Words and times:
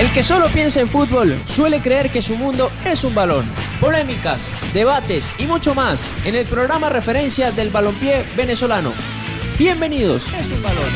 El 0.00 0.10
que 0.12 0.22
solo 0.22 0.46
piensa 0.46 0.80
en 0.80 0.88
fútbol 0.88 1.36
suele 1.44 1.82
creer 1.82 2.10
que 2.10 2.22
su 2.22 2.34
mundo 2.34 2.70
es 2.86 3.04
un 3.04 3.14
balón. 3.14 3.44
Polémicas, 3.82 4.50
debates 4.72 5.30
y 5.38 5.44
mucho 5.44 5.74
más 5.74 6.10
en 6.24 6.36
el 6.36 6.46
programa 6.46 6.88
referencia 6.88 7.52
del 7.52 7.68
balompié 7.68 8.24
venezolano. 8.34 8.94
Bienvenidos. 9.58 10.26
Es 10.32 10.52
un 10.52 10.62
balón. 10.62 10.88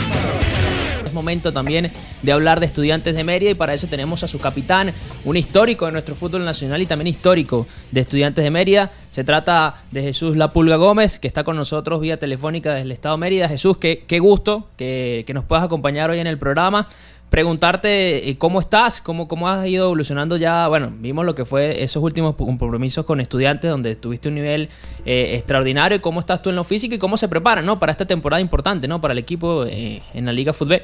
Es 1.04 1.12
momento 1.12 1.52
también 1.52 1.92
de 2.22 2.32
hablar 2.32 2.60
de 2.60 2.66
estudiantes 2.66 3.14
de 3.14 3.24
Mérida 3.24 3.50
y 3.50 3.54
para 3.54 3.74
eso 3.74 3.88
tenemos 3.88 4.24
a 4.24 4.26
su 4.26 4.38
capitán, 4.38 4.94
un 5.26 5.36
histórico 5.36 5.84
de 5.84 5.92
nuestro 5.92 6.14
fútbol 6.14 6.42
nacional 6.42 6.80
y 6.80 6.86
también 6.86 7.08
histórico 7.08 7.66
de 7.90 8.00
estudiantes 8.00 8.42
de 8.42 8.50
Mérida. 8.50 8.90
Se 9.10 9.22
trata 9.22 9.82
de 9.90 10.00
Jesús 10.00 10.34
La 10.34 10.50
Pulga 10.50 10.76
Gómez, 10.76 11.18
que 11.18 11.28
está 11.28 11.44
con 11.44 11.56
nosotros 11.56 12.00
vía 12.00 12.18
telefónica 12.18 12.70
desde 12.70 12.86
el 12.86 12.92
Estado 12.92 13.16
de 13.16 13.20
Mérida. 13.20 13.50
Jesús, 13.50 13.76
qué, 13.76 14.04
qué 14.08 14.18
gusto 14.18 14.70
que, 14.78 15.24
que 15.26 15.34
nos 15.34 15.44
puedas 15.44 15.62
acompañar 15.62 16.08
hoy 16.08 16.20
en 16.20 16.26
el 16.26 16.38
programa 16.38 16.88
preguntarte 17.30 18.28
eh, 18.28 18.38
cómo 18.38 18.60
estás, 18.60 19.00
cómo, 19.00 19.26
cómo 19.26 19.48
has 19.48 19.66
ido 19.66 19.86
evolucionando 19.86 20.36
ya. 20.36 20.68
Bueno, 20.68 20.92
vimos 20.94 21.24
lo 21.24 21.34
que 21.34 21.44
fue 21.44 21.82
esos 21.82 22.02
últimos 22.02 22.36
compromisos 22.36 23.04
con 23.04 23.20
estudiantes 23.20 23.70
donde 23.70 23.96
tuviste 23.96 24.28
un 24.28 24.36
nivel 24.36 24.68
eh, 25.04 25.34
extraordinario. 25.34 26.00
¿Cómo 26.00 26.20
estás 26.20 26.42
tú 26.42 26.50
en 26.50 26.56
lo 26.56 26.64
físico 26.64 26.94
y 26.94 26.98
cómo 26.98 27.16
se 27.16 27.28
preparan 27.28 27.66
¿no? 27.66 27.78
para 27.80 27.92
esta 27.92 28.06
temporada 28.06 28.40
importante 28.40 28.86
¿no? 28.86 29.00
para 29.00 29.12
el 29.12 29.18
equipo 29.18 29.64
eh, 29.66 30.02
en 30.12 30.26
la 30.26 30.32
Liga 30.32 30.52
Fútbol? 30.52 30.82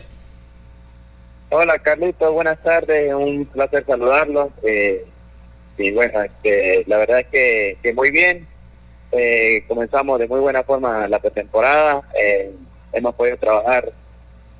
Hola 1.50 1.78
Carlito, 1.78 2.32
buenas 2.32 2.62
tardes, 2.62 3.12
un 3.12 3.44
placer 3.46 3.84
saludarlos. 3.84 4.50
y 5.78 5.90
bueno, 5.92 6.22
este, 6.22 6.84
la 6.86 6.98
verdad 6.98 7.20
es 7.20 7.26
que, 7.26 7.78
que 7.82 7.92
muy 7.92 8.10
bien. 8.10 8.46
comenzamos 9.66 10.20
de 10.20 10.28
muy 10.28 10.38
buena 10.38 10.62
forma 10.62 11.08
la 11.08 11.18
pretemporada. 11.18 12.02
hemos 12.92 13.14
podido 13.16 13.36
trabajar 13.36 13.92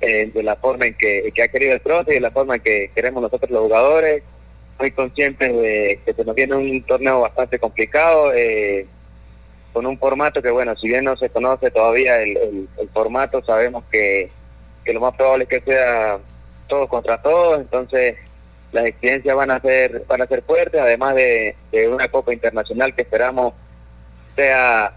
eh, 0.01 0.31
de 0.33 0.43
la 0.43 0.55
forma 0.55 0.87
en 0.87 0.95
que, 0.95 1.31
ha 1.43 1.47
querido 1.47 1.73
el 1.73 1.79
profe 1.79 2.11
y 2.11 2.15
de 2.15 2.21
la 2.21 2.31
forma 2.31 2.55
en 2.55 2.61
que 2.61 2.91
queremos 2.95 3.21
nosotros 3.21 3.49
los 3.51 3.61
jugadores. 3.61 4.23
Muy 4.79 4.91
conscientes 4.91 5.53
de 5.53 5.99
que 6.03 6.13
se 6.13 6.25
nos 6.25 6.33
viene 6.33 6.55
un 6.55 6.81
torneo 6.83 7.21
bastante 7.21 7.59
complicado, 7.59 8.33
eh, 8.33 8.87
con 9.73 9.85
un 9.85 9.99
formato 9.99 10.41
que, 10.41 10.49
bueno, 10.49 10.75
si 10.75 10.87
bien 10.87 11.05
no 11.05 11.15
se 11.17 11.29
conoce 11.29 11.69
todavía 11.69 12.21
el, 12.21 12.67
formato, 12.91 13.43
sabemos 13.43 13.83
que, 13.91 14.31
que 14.83 14.93
lo 14.93 14.99
más 14.99 15.15
probable 15.15 15.43
es 15.43 15.49
que 15.49 15.61
sea 15.61 16.17
todos 16.67 16.89
contra 16.89 17.21
todos, 17.21 17.61
entonces 17.61 18.15
las 18.71 18.85
exigencias 18.85 19.35
van 19.35 19.51
a 19.51 19.59
ser 19.59 20.03
van 20.07 20.21
a 20.23 20.27
ser 20.27 20.41
fuertes, 20.41 20.81
además 20.81 21.15
de, 21.15 21.55
de 21.71 21.87
una 21.87 22.07
Copa 22.07 22.33
Internacional 22.33 22.95
que 22.95 23.03
esperamos 23.03 23.53
sea 24.35 24.95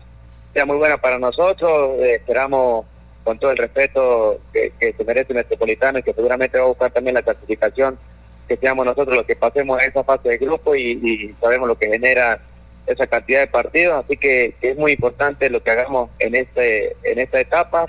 sea 0.54 0.64
muy 0.64 0.76
buena 0.76 0.98
para 0.98 1.18
nosotros, 1.18 1.98
eh, 2.00 2.14
esperamos 2.14 2.86
con 3.24 3.38
todo 3.38 3.50
el 3.50 3.56
respeto 3.56 4.38
que, 4.52 4.72
se 4.78 5.04
merece 5.04 5.32
el 5.32 5.38
Metropolitano 5.38 5.98
y 5.98 6.02
que 6.02 6.12
seguramente 6.12 6.58
va 6.58 6.64
a 6.64 6.68
buscar 6.68 6.92
también 6.92 7.14
la 7.14 7.22
clasificación, 7.22 7.98
que 8.46 8.56
seamos 8.58 8.84
nosotros 8.84 9.16
los 9.16 9.26
que 9.26 9.34
pasemos 9.34 9.78
a 9.80 9.84
esa 9.84 10.04
fase 10.04 10.28
de 10.28 10.38
grupo 10.38 10.76
y, 10.76 11.34
sabemos 11.40 11.66
lo 11.66 11.76
que 11.76 11.88
genera 11.88 12.40
esa 12.86 13.06
cantidad 13.06 13.40
de 13.40 13.46
partidos, 13.46 14.04
así 14.04 14.18
que, 14.18 14.54
es 14.60 14.76
muy 14.76 14.92
importante 14.92 15.48
lo 15.48 15.62
que 15.62 15.70
hagamos 15.70 16.10
en 16.18 16.34
este 16.34 16.96
en 17.02 17.18
esta 17.18 17.40
etapa, 17.40 17.86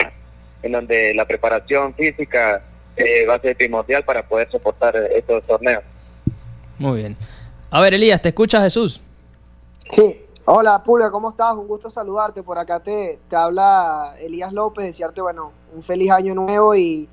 en 0.63 0.71
donde 0.71 1.13
la 1.13 1.25
preparación 1.25 1.93
física 1.93 2.63
eh, 2.95 3.25
va 3.27 3.35
a 3.35 3.41
ser 3.41 3.57
primordial 3.57 4.05
para 4.05 4.25
poder 4.25 4.49
soportar 4.49 4.95
estos 5.13 5.45
torneos. 5.45 5.83
Muy 6.77 6.99
bien. 6.99 7.17
A 7.69 7.81
ver, 7.81 7.93
Elías, 7.93 8.21
¿te 8.21 8.29
escucha 8.29 8.61
Jesús? 8.61 9.01
Sí, 9.95 10.24
Hola, 10.47 10.83
Pulga, 10.83 11.09
¿cómo 11.09 11.31
estás? 11.31 11.55
Un 11.55 11.67
gusto 11.67 11.89
saludarte. 11.89 12.43
Por 12.43 12.59
acá 12.59 12.79
te, 12.79 13.17
te 13.27 13.35
habla 13.35 14.13
Elías 14.19 14.53
López, 14.53 14.85
desearte, 14.85 15.19
bueno, 15.19 15.51
un 15.73 15.81
feliz 15.81 16.11
año 16.11 16.35
nuevo 16.35 16.75
y, 16.75 17.09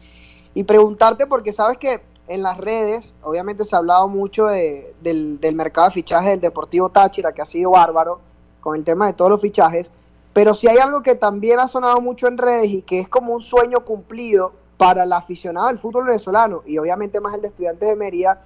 y 0.52 0.64
preguntarte 0.64 1.27
porque 1.27 1.55
sabes 1.55 1.78
que 1.78 2.03
en 2.28 2.42
las 2.42 2.58
redes, 2.58 3.14
obviamente 3.22 3.64
se 3.64 3.75
ha 3.75 3.78
hablado 3.78 4.06
mucho 4.06 4.48
de, 4.48 4.94
del, 5.00 5.41
del 5.41 5.55
mercado 5.55 5.86
de 5.86 5.94
fichajes 5.94 6.28
del 6.28 6.41
Deportivo 6.42 6.91
Táchira, 6.91 7.32
que 7.32 7.41
ha 7.41 7.47
sido 7.47 7.71
bárbaro 7.71 8.21
con 8.60 8.76
el 8.76 8.84
tema 8.84 9.06
de 9.06 9.15
todos 9.15 9.31
los 9.31 9.41
fichajes, 9.41 9.91
pero 10.34 10.53
si 10.53 10.69
hay 10.69 10.76
algo 10.76 11.03
que 11.03 11.15
también 11.15 11.59
ha 11.59 11.69
sonado 11.69 12.03
mucho 12.03 12.28
en 12.28 12.37
redes 12.37 12.69
y 12.69 12.82
que 12.82 13.00
es 13.00 13.09
como 13.09 13.32
un 13.32 13.41
sueño 13.41 13.82
cumplido 13.82 14.53
para 14.76 15.04
el 15.04 15.12
aficionado 15.12 15.69
del 15.69 15.78
fútbol 15.78 16.04
venezolano 16.04 16.62
y 16.66 16.76
obviamente 16.76 17.19
más 17.19 17.34
el 17.34 17.41
de 17.41 17.48
estudiantes 17.48 17.88
de 17.88 17.97
Mérida, 17.97 18.42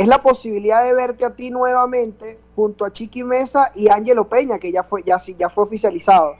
es 0.00 0.08
la 0.08 0.22
posibilidad 0.22 0.82
de 0.82 0.94
verte 0.94 1.26
a 1.26 1.30
ti 1.36 1.50
nuevamente 1.50 2.38
junto 2.56 2.86
a 2.86 2.90
Chiqui 2.90 3.22
Mesa 3.22 3.70
y 3.74 3.90
Ángelo 3.90 4.26
Peña, 4.30 4.58
que 4.58 4.72
ya 4.72 4.82
fue, 4.82 5.02
ya, 5.02 5.18
ya 5.36 5.50
fue 5.50 5.64
oficializado. 5.64 6.36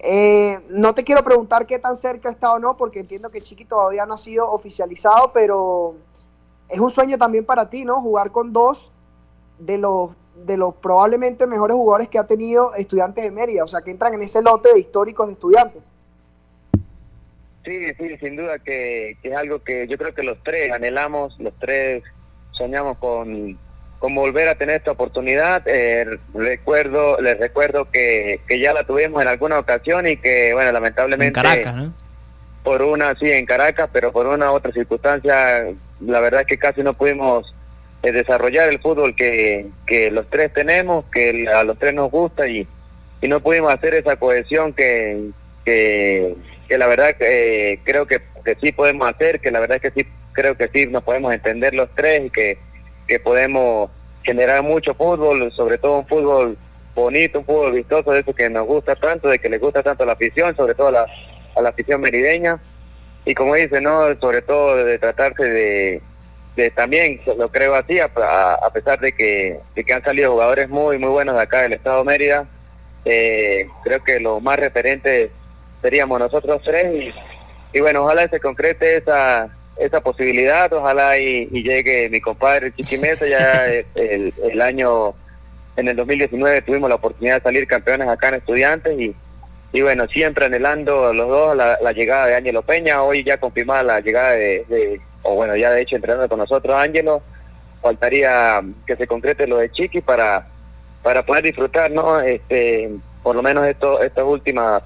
Eh, 0.00 0.60
no 0.68 0.94
te 0.94 1.02
quiero 1.02 1.24
preguntar 1.24 1.66
qué 1.66 1.78
tan 1.78 1.96
cerca 1.96 2.28
está 2.28 2.52
o 2.52 2.58
no, 2.58 2.76
porque 2.76 3.00
entiendo 3.00 3.30
que 3.30 3.40
Chiqui 3.40 3.64
todavía 3.64 4.04
no 4.04 4.12
ha 4.12 4.18
sido 4.18 4.52
oficializado, 4.52 5.32
pero 5.32 5.94
es 6.68 6.78
un 6.78 6.90
sueño 6.90 7.16
también 7.16 7.46
para 7.46 7.70
ti, 7.70 7.86
¿no? 7.86 8.02
Jugar 8.02 8.30
con 8.30 8.52
dos 8.52 8.92
de 9.58 9.78
los, 9.78 10.10
de 10.44 10.58
los 10.58 10.74
probablemente 10.74 11.46
mejores 11.46 11.76
jugadores 11.76 12.10
que 12.10 12.18
ha 12.18 12.26
tenido 12.26 12.74
Estudiantes 12.74 13.24
de 13.24 13.30
Mérida, 13.30 13.64
o 13.64 13.66
sea, 13.66 13.80
que 13.80 13.92
entran 13.92 14.12
en 14.12 14.24
ese 14.24 14.42
lote 14.42 14.74
de 14.74 14.80
históricos 14.80 15.26
de 15.28 15.32
estudiantes. 15.32 15.90
Sí, 17.64 17.94
sí, 17.94 18.18
sin 18.18 18.36
duda 18.36 18.58
que, 18.58 19.16
que 19.22 19.30
es 19.30 19.34
algo 19.34 19.64
que 19.64 19.88
yo 19.88 19.96
creo 19.96 20.14
que 20.14 20.22
los 20.22 20.36
tres 20.42 20.70
anhelamos, 20.70 21.40
los 21.40 21.54
tres 21.58 22.04
soñamos 22.56 22.98
con, 22.98 23.58
con 23.98 24.14
volver 24.14 24.48
a 24.48 24.54
tener 24.54 24.76
esta 24.76 24.92
oportunidad. 24.92 25.62
Eh, 25.66 26.18
recuerdo, 26.34 27.20
les 27.20 27.38
recuerdo 27.38 27.90
que, 27.90 28.40
que 28.48 28.58
ya 28.58 28.72
la 28.72 28.84
tuvimos 28.84 29.22
en 29.22 29.28
alguna 29.28 29.58
ocasión 29.58 30.06
y 30.06 30.16
que, 30.16 30.52
bueno, 30.54 30.72
lamentablemente... 30.72 31.40
En 31.40 31.44
Caracas, 31.44 31.74
¿no? 31.74 31.94
Por 32.62 32.80
una, 32.80 33.14
sí, 33.16 33.30
en 33.30 33.44
Caracas, 33.44 33.90
pero 33.92 34.10
por 34.10 34.26
una 34.26 34.50
otra 34.50 34.72
circunstancia, 34.72 35.66
la 36.00 36.20
verdad 36.20 36.40
es 36.40 36.46
que 36.46 36.56
casi 36.56 36.82
no 36.82 36.94
pudimos 36.94 37.54
eh, 38.02 38.10
desarrollar 38.10 38.70
el 38.70 38.80
fútbol 38.80 39.14
que, 39.14 39.66
que 39.86 40.10
los 40.10 40.28
tres 40.30 40.50
tenemos, 40.54 41.04
que 41.12 41.46
a 41.46 41.62
los 41.62 41.78
tres 41.78 41.92
nos 41.92 42.10
gusta 42.10 42.48
y, 42.48 42.66
y 43.20 43.28
no 43.28 43.40
pudimos 43.40 43.70
hacer 43.70 43.94
esa 43.94 44.16
cohesión 44.16 44.72
que, 44.72 45.28
que, 45.66 46.34
que 46.66 46.78
la 46.78 46.86
verdad 46.86 47.14
eh, 47.20 47.80
creo 47.84 48.06
que, 48.06 48.22
que 48.42 48.54
sí 48.62 48.72
podemos 48.72 49.10
hacer, 49.10 49.40
que 49.40 49.50
la 49.50 49.60
verdad 49.60 49.78
es 49.82 49.92
que 49.92 50.02
sí 50.02 50.08
creo 50.34 50.56
que 50.56 50.68
sí 50.68 50.86
nos 50.86 51.02
podemos 51.02 51.32
entender 51.32 51.72
los 51.74 51.88
tres 51.94 52.26
y 52.26 52.30
que, 52.30 52.58
que 53.08 53.18
podemos 53.18 53.90
generar 54.22 54.62
mucho 54.62 54.94
fútbol, 54.94 55.50
sobre 55.52 55.78
todo 55.78 56.00
un 56.00 56.06
fútbol 56.06 56.58
bonito, 56.94 57.38
un 57.38 57.44
fútbol 57.44 57.72
vistoso, 57.72 58.12
de 58.12 58.20
eso 58.20 58.34
que 58.34 58.50
nos 58.50 58.66
gusta 58.66 58.94
tanto, 58.96 59.28
de 59.28 59.38
que 59.38 59.48
les 59.48 59.60
gusta 59.60 59.82
tanto 59.82 60.02
a 60.02 60.06
la 60.06 60.12
afición, 60.12 60.54
sobre 60.56 60.74
todo 60.74 60.88
a 60.88 60.92
la, 60.92 61.06
a 61.56 61.62
la 61.62 61.70
afición 61.70 62.00
merideña. 62.00 62.60
Y 63.24 63.34
como 63.34 63.54
dice, 63.54 63.80
¿no? 63.80 64.14
Sobre 64.20 64.42
todo 64.42 64.76
de 64.84 64.98
tratarse 64.98 65.44
de, 65.44 66.02
de 66.56 66.70
también, 66.70 67.20
lo 67.38 67.50
creo 67.50 67.74
así, 67.74 67.98
a, 67.98 68.04
a 68.54 68.70
pesar 68.70 69.00
de 69.00 69.12
que, 69.12 69.58
de 69.74 69.84
que 69.84 69.92
han 69.92 70.04
salido 70.04 70.32
jugadores 70.32 70.68
muy, 70.68 70.98
muy 70.98 71.08
buenos 71.10 71.34
de 71.34 71.42
acá 71.42 71.62
del 71.62 71.72
Estado 71.72 71.98
de 71.98 72.04
Mérida, 72.04 72.46
eh, 73.04 73.66
creo 73.82 74.02
que 74.04 74.20
los 74.20 74.42
más 74.42 74.58
referentes 74.58 75.30
seríamos 75.82 76.18
nosotros 76.18 76.62
tres 76.64 76.94
y, 76.94 77.78
y 77.78 77.80
bueno, 77.80 78.02
ojalá 78.04 78.28
se 78.28 78.40
concrete 78.40 78.96
esa, 78.96 79.48
esa 79.76 80.00
posibilidad, 80.00 80.72
ojalá 80.72 81.18
y, 81.18 81.46
llegue 81.46 82.08
mi 82.10 82.20
compadre 82.20 82.72
Chiquimesa, 82.74 83.26
ya 83.26 83.66
el, 83.94 84.32
el, 84.42 84.62
año, 84.62 85.14
en 85.76 85.88
el 85.88 85.96
2019 85.96 86.62
tuvimos 86.62 86.88
la 86.88 86.96
oportunidad 86.96 87.36
de 87.36 87.42
salir 87.42 87.66
campeones 87.66 88.08
acá 88.08 88.28
en 88.28 88.34
Estudiantes 88.34 88.98
y, 88.98 89.14
y 89.72 89.82
bueno, 89.82 90.06
siempre 90.06 90.46
anhelando 90.46 91.12
los 91.12 91.28
dos 91.28 91.56
la, 91.56 91.92
llegada 91.92 92.26
de 92.26 92.36
Ángelo 92.36 92.62
Peña, 92.62 93.02
hoy 93.02 93.24
ya 93.24 93.38
confirmada 93.38 93.82
la 93.82 94.00
llegada 94.00 94.30
de, 94.30 95.00
o 95.22 95.34
bueno, 95.34 95.56
ya 95.56 95.70
de 95.70 95.82
hecho 95.82 95.96
entrenando 95.96 96.28
con 96.28 96.38
nosotros 96.38 96.76
Ángelo, 96.76 97.22
faltaría 97.82 98.62
que 98.86 98.96
se 98.96 99.06
concrete 99.06 99.46
lo 99.46 99.58
de 99.58 99.70
Chiqui 99.70 100.00
para, 100.00 100.46
para 101.02 101.24
poder 101.26 101.44
disfrutar, 101.44 101.90
¿no? 101.90 102.20
Este, 102.20 102.90
por 103.22 103.34
lo 103.34 103.42
menos 103.42 103.66
esto, 103.66 104.00
estas 104.00 104.24
últimas 104.24 104.82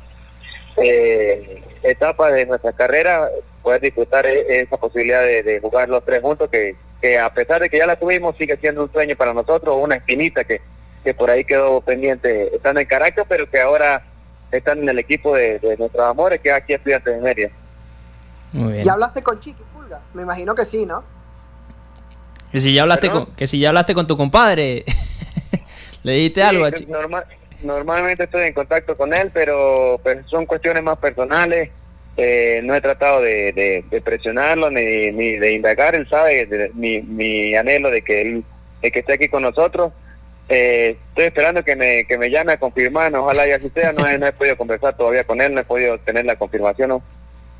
eh, 0.83 1.63
etapas 1.83 2.33
de 2.33 2.47
nuestra 2.47 2.73
carrera, 2.73 3.29
poder 3.69 3.83
disfrutar 3.83 4.25
e-, 4.25 4.63
esa 4.63 4.79
posibilidad 4.79 5.23
de, 5.23 5.61
jugar 5.61 5.91
los 5.91 6.03
tres 6.03 6.23
juntos, 6.23 6.49
que, 6.51 6.75
que 7.03 7.19
a 7.19 7.29
pesar 7.35 7.61
de 7.61 7.69
que 7.69 7.77
ya 7.77 7.87
la 7.87 7.99
tuvimos, 7.99 8.35
sigue 8.39 8.57
siendo 8.57 8.83
un 8.83 8.91
sueño 8.91 9.15
para 9.15 9.35
nosotros, 9.35 9.77
una 9.79 9.97
espinita 9.97 10.43
que, 10.45 10.63
que 11.05 11.13
por 11.13 11.31
ahí 11.31 11.45
quedó 11.45 11.83
pendiente 11.83 12.55
estando 12.57 12.81
en 12.81 12.87
Caracas, 12.87 13.27
pero 13.29 13.49
que 13.51 13.61
ahora 13.61 14.03
están 14.51 14.79
en 14.79 14.89
el 14.89 14.99
equipo 14.99 15.35
de, 15.35 15.61
nuestros 15.79 16.03
amores, 16.03 16.41
que 16.41 16.51
aquí 16.51 16.73
Estudiantes 16.73 17.15
de 17.15 17.21
Mérida. 17.21 17.51
Muy 18.53 18.73
bien. 18.73 18.85
¿Ya 18.85 18.95
hablaste 18.95 19.23
con 19.23 19.39
Chiqui 19.39 19.63
Pulga? 19.75 20.01
Me 20.15 20.23
imagino 20.23 20.55
que 20.55 20.65
sí, 20.65 20.87
¿no? 20.87 21.05
Que 22.51 22.61
si 22.61 22.73
ya 22.73 22.83
hablaste, 22.83 23.11
con, 23.11 23.27
que 23.35 23.47
si 23.47 23.59
ya 23.59 23.69
hablaste 23.69 23.93
con 23.93 24.07
tu 24.07 24.17
compadre, 24.17 24.87
le 26.03 26.13
dijiste 26.13 26.43
algo 26.43 26.65
a 26.65 26.73
Chiqui. 26.73 26.91
normalmente 27.63 28.25
estoy 28.25 28.47
en 28.47 28.55
contacto 28.55 28.97
con 28.97 29.13
él, 29.13 29.31
pero 29.35 30.01
pues, 30.03 30.25
son 30.27 30.47
cuestiones 30.47 30.83
más 30.83 30.97
personales. 30.97 31.69
Eh, 32.21 32.61
no 32.65 32.75
he 32.75 32.81
tratado 32.81 33.23
de, 33.23 33.85
presionarlo 34.05 34.71
ni, 34.71 35.13
ni, 35.13 35.37
de 35.37 35.55
indagar, 35.55 35.95
él 35.95 36.09
sabe 36.09 36.71
mi, 36.75 37.01
mi 37.01 37.55
anhelo 37.55 37.91
de 37.91 38.03
que 38.03 38.23
él 38.23 38.45
de 38.83 38.91
que 38.91 38.99
esté 39.01 39.15
aquí 39.15 39.29
con 39.29 39.43
nosotros. 39.43 39.93
Eh, 40.49 40.97
estoy 41.11 41.27
esperando 41.27 41.63
que 41.63 41.77
me, 41.77 42.05
que 42.07 42.19
me 42.19 42.31
llame 42.31 42.55
a 42.55 42.59
confirmar, 42.59 43.15
ojalá 43.15 43.47
y 43.47 43.53
así 43.53 43.71
sea, 43.71 43.93
no 43.93 44.07
he, 44.07 44.19
no 44.19 44.27
he 44.27 44.33
podido 44.33 44.57
conversar 44.57 44.97
todavía 44.97 45.25
con 45.25 45.41
él, 45.41 45.55
no 45.55 45.61
he 45.61 45.65
podido 45.65 45.99
tener 45.99 46.25
la 46.25 46.37
confirmación, 46.37 47.01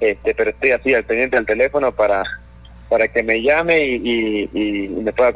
este, 0.01 0.35
pero 0.35 0.51
estoy 0.51 0.73
así 0.73 0.95
al 0.95 1.05
pendiente 1.05 1.37
del 1.37 1.47
teléfono 1.47 1.93
para, 1.93 2.25
para 2.89 3.07
que 3.09 3.23
me 3.23 3.43
llame 3.43 3.85
y, 3.85 4.49
y, 4.55 4.89
me, 4.89 5.13
pueda 5.13 5.33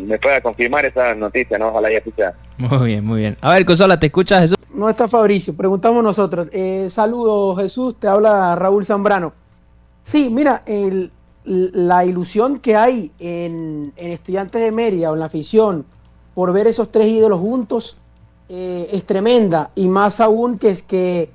me 0.00 0.18
pueda 0.18 0.40
confirmar 0.40 0.84
esa 0.84 1.14
noticia, 1.14 1.58
¿no? 1.58 1.68
Ojalá 1.68 1.92
ya 1.92 2.02
sea. 2.16 2.34
Muy 2.58 2.88
bien, 2.88 3.04
muy 3.04 3.20
bien. 3.20 3.36
A 3.40 3.52
ver, 3.54 3.64
Consola, 3.64 3.98
¿te 3.98 4.06
escuchas 4.06 4.40
Jesús? 4.40 4.53
No 4.74 4.90
está 4.90 5.06
Fabricio, 5.06 5.54
preguntamos 5.54 6.02
nosotros. 6.02 6.48
Eh, 6.50 6.88
saludos 6.90 7.56
Jesús, 7.58 7.94
te 7.94 8.08
habla 8.08 8.56
Raúl 8.56 8.84
Zambrano. 8.84 9.32
Sí, 10.02 10.28
mira, 10.30 10.64
la 11.44 12.04
ilusión 12.04 12.58
que 12.58 12.74
hay 12.74 13.12
en, 13.20 13.92
Estudiantes 13.96 14.60
de 14.60 14.72
Mérida 14.72 15.12
o 15.12 15.14
en 15.14 15.20
la 15.20 15.26
afición 15.26 15.86
por 16.34 16.52
ver 16.52 16.66
esos 16.66 16.90
tres 16.90 17.06
ídolos 17.06 17.38
juntos 17.38 17.96
eh, 18.48 18.88
es 18.90 19.04
tremenda 19.04 19.70
y 19.76 19.86
más 19.86 20.20
aún 20.20 20.58
que 20.58 20.70
es 20.70 20.82
que, 20.82 21.30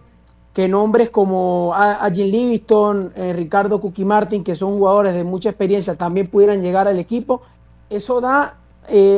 que 0.53 0.67
nombres 0.67 1.09
como 1.09 1.71
a, 1.73 2.09
Livingston, 2.09 3.13
eh, 3.15 3.31
Ricardo 3.31 3.79
Cookie 3.79 4.03
Martin, 4.03 4.43
que 4.43 4.53
son 4.53 4.73
jugadores 4.73 5.15
de 5.15 5.23
mucha 5.23 5.47
experiencia, 5.47 5.95
también 5.95 6.27
pudieran 6.27 6.61
llegar 6.61 6.89
al 6.89 6.99
equipo. 6.99 7.41
Eso 7.89 8.19
da 8.19 8.57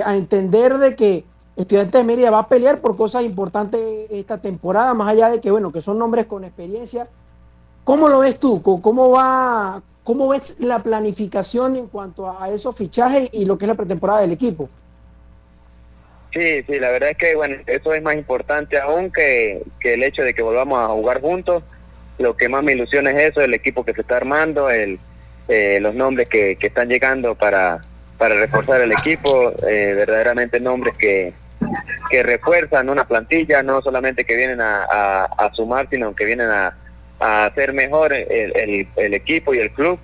a 0.06 0.16
entender 0.16 0.78
de 0.78 0.96
que 0.96 1.26
Estudiantes 1.56 2.00
de 2.00 2.04
Mérida 2.06 2.32
va 2.32 2.40
a 2.40 2.48
pelear 2.48 2.80
por 2.80 2.96
cosas 2.96 3.24
importantes 3.24 4.10
esta 4.10 4.38
temporada, 4.38 4.94
más 4.94 5.10
allá 5.10 5.30
de 5.30 5.42
que, 5.42 5.52
bueno, 5.52 5.72
que 5.72 5.82
son 5.82 6.00
nombres 6.00 6.26
con 6.26 6.44
experiencia. 6.44 7.08
¿Cómo 7.84 8.08
lo 8.08 8.20
ves 8.20 8.40
tú? 8.40 8.62
¿Cómo 8.62 9.10
va, 9.10 9.82
¿Cómo 10.04 10.30
ves 10.30 10.60
la 10.60 10.80
planificación 10.80 11.76
en 11.76 11.88
cuanto 11.88 12.30
a 12.30 12.50
esos 12.50 12.76
fichajes 12.76 13.30
y 13.34 13.46
lo 13.46 13.58
que 13.58 13.66
es 13.66 13.70
la 13.70 13.76
pretemporada 13.76 14.22
del 14.22 14.32
equipo? 14.32 14.70
Sí, 16.34 16.64
sí, 16.64 16.80
la 16.80 16.92
verdad 16.92 17.10
es 17.10 17.18
que 17.18 17.36
bueno, 17.36 17.58
eso 17.68 17.94
es 17.94 18.02
más 18.02 18.16
importante 18.16 18.80
aún 18.80 19.12
que, 19.12 19.62
el 19.84 20.04
hecho 20.04 20.24
de 20.24 20.34
que 20.34 20.42
volvamos 20.42 20.80
a 20.80 20.88
jugar 20.88 21.22
juntos. 21.22 21.64
Lo 22.18 22.38
que 22.38 22.48
más 22.48 22.64
me 22.64 22.74
ilusiona 22.74 23.12
es 23.12 23.32
eso, 23.32 23.42
el 23.42 23.54
equipo 23.54 23.84
que 23.84 23.94
se 23.94 24.02
está 24.02 24.18
armando, 24.18 24.70
el, 24.70 25.00
eh, 25.48 25.80
los 25.82 25.94
nombres 25.96 26.30
que, 26.30 26.56
que 26.56 26.68
están 26.68 26.88
llegando 26.88 27.36
para, 27.36 27.84
para 28.18 28.36
reforzar 28.36 28.80
el 28.82 28.92
equipo, 28.92 29.52
eh, 29.68 29.94
verdaderamente 29.96 30.60
nombres 30.60 30.96
que, 30.98 31.34
que 32.10 32.24
refuerzan 32.24 32.90
una 32.90 33.06
plantilla, 33.06 33.64
no 33.64 33.82
solamente 33.82 34.26
que 34.26 34.36
vienen 34.36 34.60
a, 34.62 35.52
sumar, 35.54 35.88
sino 35.90 36.14
que 36.14 36.26
vienen 36.26 36.50
a, 36.50 36.76
hacer 37.20 37.74
mejor 37.74 38.14
el, 38.14 38.88
equipo 39.14 39.54
y 39.54 39.60
el 39.60 39.72
club. 39.72 40.00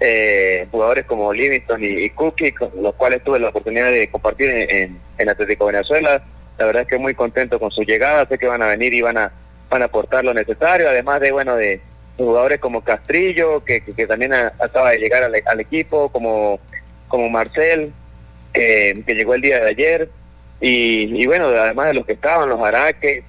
Eh, 0.00 0.66
jugadores 0.70 1.06
como 1.06 1.32
Livingston 1.32 1.82
y, 1.82 2.10
Cookie, 2.10 2.52
con 2.52 2.70
los 2.82 2.94
cuales 2.96 3.22
tuve 3.22 3.38
la 3.38 3.48
oportunidad 3.48 3.90
de 3.90 4.10
compartir 4.10 4.50
en, 4.50 5.28
Atlético 5.28 5.66
Venezuela. 5.66 6.22
La 6.58 6.66
verdad 6.66 6.82
es 6.82 6.88
que 6.88 6.98
muy 6.98 7.14
contento 7.14 7.58
con 7.58 7.70
su 7.70 7.82
llegada, 7.82 8.26
sé 8.26 8.36
que 8.36 8.46
van 8.46 8.62
a 8.62 8.66
venir 8.66 8.92
y 8.92 9.00
van 9.00 9.16
a, 9.16 9.32
van 9.70 9.82
a 9.82 9.86
aportar 9.86 10.24
lo 10.24 10.34
necesario, 10.34 10.88
además 10.88 11.20
de, 11.20 11.32
bueno, 11.32 11.56
de, 11.56 11.80
jugadores 12.16 12.60
como 12.60 12.82
Castrillo, 12.82 13.64
que, 13.64 13.80
también 14.06 14.32
acaba 14.32 14.90
de 14.90 14.98
llegar 14.98 15.22
al, 15.22 15.60
equipo, 15.60 16.10
como, 16.10 16.60
como 17.08 17.28
Marcel, 17.28 17.92
que 18.52 19.02
llegó 19.06 19.34
el 19.34 19.40
día 19.40 19.60
de 19.60 19.70
ayer, 19.70 20.08
y, 20.64 21.22
y 21.22 21.26
bueno, 21.26 21.48
además 21.48 21.88
de 21.88 21.94
los 21.94 22.06
que 22.06 22.14
estaban, 22.14 22.48
los 22.48 22.58
Araques, 22.58 23.22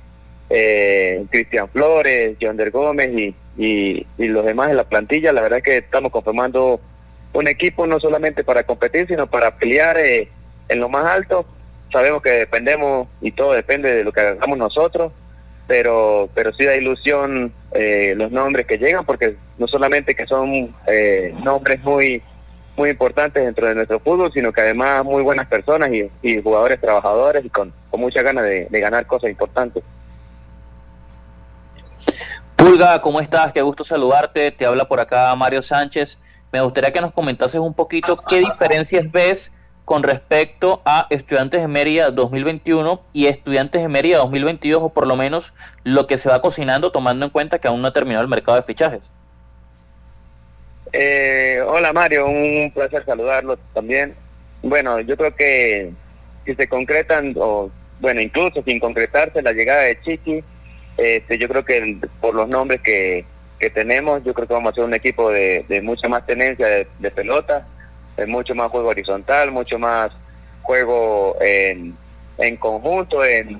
eh, 0.50 1.26
Cristian 1.30 1.68
Flores, 1.68 2.38
Yonder 2.40 2.72
Gómez 2.72 3.10
y, 3.14 3.36
y, 4.18 4.28
los 4.28 4.46
demás 4.46 4.70
en 4.70 4.78
la 4.78 4.86
plantilla. 4.86 5.34
La 5.34 5.42
verdad 5.42 5.58
es 5.58 5.66
que 5.66 5.78
estamos 5.80 6.14
conformando 6.14 6.80
un 7.34 7.48
equipo 7.50 7.86
no 7.88 8.00
solamente 8.00 8.46
para 8.46 8.64
competir, 8.64 9.08
sino 9.08 9.28
para 9.28 9.58
pelear 9.58 9.98
eh, 9.98 10.30
en 10.70 10.80
lo 10.80 10.88
más 10.88 11.10
alto. 11.10 11.46
Sabemos 11.92 12.22
que 12.22 12.30
dependemos 12.30 13.10
y 13.20 13.34
todo 13.34 13.52
depende 13.52 13.94
de 13.94 14.06
lo 14.06 14.14
que 14.14 14.22
hagamos 14.22 14.58
nosotros, 14.58 15.12
pero 15.68 16.30
pero 16.34 16.54
sí 16.54 16.64
da 16.64 16.78
ilusión 16.78 17.52
eh, 17.74 18.14
los 18.16 18.32
nombres 18.32 18.66
que 18.66 18.78
llegan, 18.78 19.06
porque 19.06 19.36
no 19.58 19.68
solamente 19.68 20.16
que 20.16 20.26
son 20.26 20.74
eh, 20.88 21.34
nombres 21.44 21.84
muy 21.84 22.24
muy 22.78 22.90
importantes 22.90 23.44
dentro 23.44 23.68
de 23.68 23.76
nuestro 23.76 24.00
fútbol, 24.00 24.32
sino 24.34 24.52
que 24.52 24.62
además 24.62 25.04
muy 25.06 25.24
buenas 25.24 25.48
personas 25.48 25.90
y, 25.92 26.42
jugadores 26.42 26.80
trabajadores 26.82 27.46
y 27.46 27.50
con, 27.50 27.74
muchas 27.94 28.24
ganas 28.24 28.46
de 28.46 28.80
ganar 28.80 29.08
cosas 29.08 29.30
importantes. 29.30 29.84
Pulga, 32.56 33.02
¿cómo 33.02 33.20
estás? 33.20 33.52
Qué 33.52 33.62
gusto 33.62 33.84
saludarte. 33.84 34.50
Te 34.52 34.66
habla 34.66 34.88
por 34.88 35.00
acá 35.00 35.36
Mario 35.36 35.62
Sánchez. 35.62 36.18
Me 36.52 36.62
gustaría 36.62 36.92
que 36.92 37.02
nos 37.02 37.12
comentases 37.12 37.60
un 37.60 37.74
poquito 37.74 38.18
qué 38.18 38.40
diferencias 38.40 39.12
ves 39.12 39.52
con 39.84 40.04
respecto 40.04 40.82
a 40.84 41.06
Estudiantes 41.10 41.62
de 41.62 41.68
Mérida 41.68 42.12
2021 42.12 43.02
y 43.14 43.28
Estudiantes 43.28 43.82
de 43.82 43.88
Mérida 43.88 44.18
2022, 44.18 44.82
o 44.82 44.90
por 44.90 45.06
lo 45.06 45.16
menos 45.16 45.54
lo 45.84 46.08
que 46.08 46.18
se 46.18 46.30
va 46.30 46.42
cocinando, 46.42 46.92
tomando 46.92 47.26
en 47.26 47.32
cuenta 47.32 47.60
que 47.60 47.68
aún 47.68 47.82
no 47.82 47.90
ha 47.90 47.94
terminado 47.94 48.24
el 48.24 48.30
mercado 48.30 48.56
de 48.56 48.64
fichajes. 48.64 49.12
Eh, 50.98 51.60
hola 51.68 51.92
Mario, 51.92 52.26
un 52.26 52.72
placer 52.74 53.04
saludarlo 53.04 53.58
también. 53.74 54.16
Bueno, 54.64 55.02
yo 55.02 55.18
creo 55.18 55.36
que 55.36 55.92
si 56.46 56.56
se 56.56 56.70
concretan, 56.70 57.36
o 57.38 57.70
bueno, 58.00 58.22
incluso 58.22 58.64
sin 58.64 58.80
concretarse 58.80 59.42
la 59.42 59.52
llegada 59.52 59.82
de 59.82 60.00
Chiqui, 60.00 60.42
este, 60.96 61.38
yo 61.38 61.50
creo 61.50 61.66
que 61.66 61.98
por 62.22 62.34
los 62.34 62.48
nombres 62.48 62.80
que, 62.80 63.26
que 63.60 63.70
tenemos, 63.72 64.24
yo 64.24 64.34
creo 64.34 64.48
que 64.48 64.54
vamos 64.54 64.72
a 64.72 64.76
ser 64.76 64.86
un 64.86 64.94
equipo 64.94 65.30
de, 65.32 65.66
de 65.68 65.82
mucha 65.82 66.08
más 66.08 66.26
tenencia 66.26 66.66
de, 66.66 67.12
pelota, 67.12 67.68
de 68.16 68.26
mucho 68.26 68.56
más 68.56 68.72
juego 68.72 68.88
horizontal, 68.88 69.52
mucho 69.52 69.78
más 69.78 70.14
juego 70.62 71.36
en, 71.42 71.98
en 72.38 72.56
conjunto, 72.56 73.26
en 73.26 73.60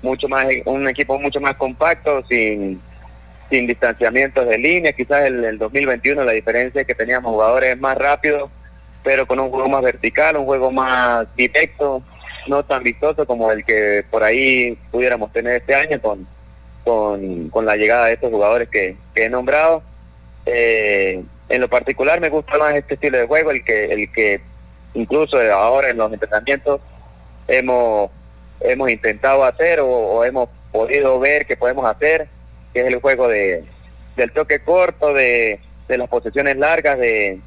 mucho 0.00 0.28
más 0.28 0.46
un 0.64 0.86
equipo 0.86 1.18
mucho 1.18 1.40
más 1.40 1.56
compacto, 1.56 2.24
sin, 2.28 2.80
sin 3.50 3.66
distanciamientos 3.66 4.48
de 4.48 4.58
línea. 4.58 4.92
Quizás 4.92 5.26
en 5.26 5.44
el 5.44 5.58
2021 5.58 6.24
la 6.24 6.32
diferencia 6.32 6.80
es 6.80 6.86
que 6.86 6.94
teníamos 6.94 7.32
jugadores 7.32 7.78
más 7.78 7.96
rápidos, 7.96 8.50
pero 9.02 9.26
con 9.26 9.40
un 9.40 9.50
juego 9.50 9.68
más 9.68 9.82
vertical, 9.82 10.36
un 10.36 10.46
juego 10.46 10.70
más 10.70 11.26
directo, 11.36 12.02
no 12.46 12.64
tan 12.64 12.82
vistoso 12.82 13.26
como 13.26 13.50
el 13.52 13.64
que 13.64 14.04
por 14.10 14.22
ahí 14.22 14.78
pudiéramos 14.90 15.32
tener 15.32 15.56
este 15.56 15.74
año 15.74 16.00
con 16.00 16.26
con, 17.50 17.66
la 17.66 17.76
llegada 17.76 18.06
de 18.06 18.14
estos 18.14 18.30
jugadores 18.30 18.68
que, 18.68 18.96
he 19.14 19.28
nombrado. 19.28 19.82
Eh, 20.46 21.22
en 21.48 21.60
lo 21.60 21.68
particular 21.68 22.20
me 22.20 22.30
gusta 22.30 22.56
más 22.56 22.74
este 22.74 22.94
estilo 22.94 23.18
de 23.18 23.26
juego, 23.26 23.50
el 23.50 23.64
que, 23.64 23.86
el 23.86 24.12
que 24.12 24.40
incluso 24.94 25.38
ahora 25.38 25.90
en 25.90 25.98
los 25.98 26.12
entrenamientos 26.12 26.80
hemos, 27.46 28.10
hemos 28.60 28.90
intentado 28.90 29.44
hacer 29.44 29.80
o, 29.80 30.24
hemos 30.24 30.48
podido 30.72 31.18
ver 31.18 31.46
que 31.46 31.56
podemos 31.56 31.84
hacer, 31.86 32.28
que 32.78 32.86
es 32.86 32.94
el 32.94 33.00
juego 33.00 33.26
de, 33.26 33.64
del 34.16 34.30
toque 34.30 34.60
corto, 34.60 35.12
de, 35.12 35.58
de 35.88 35.98
las 35.98 36.08
posesiones 36.08 36.56
largas, 36.56 36.96
de, 36.98 37.40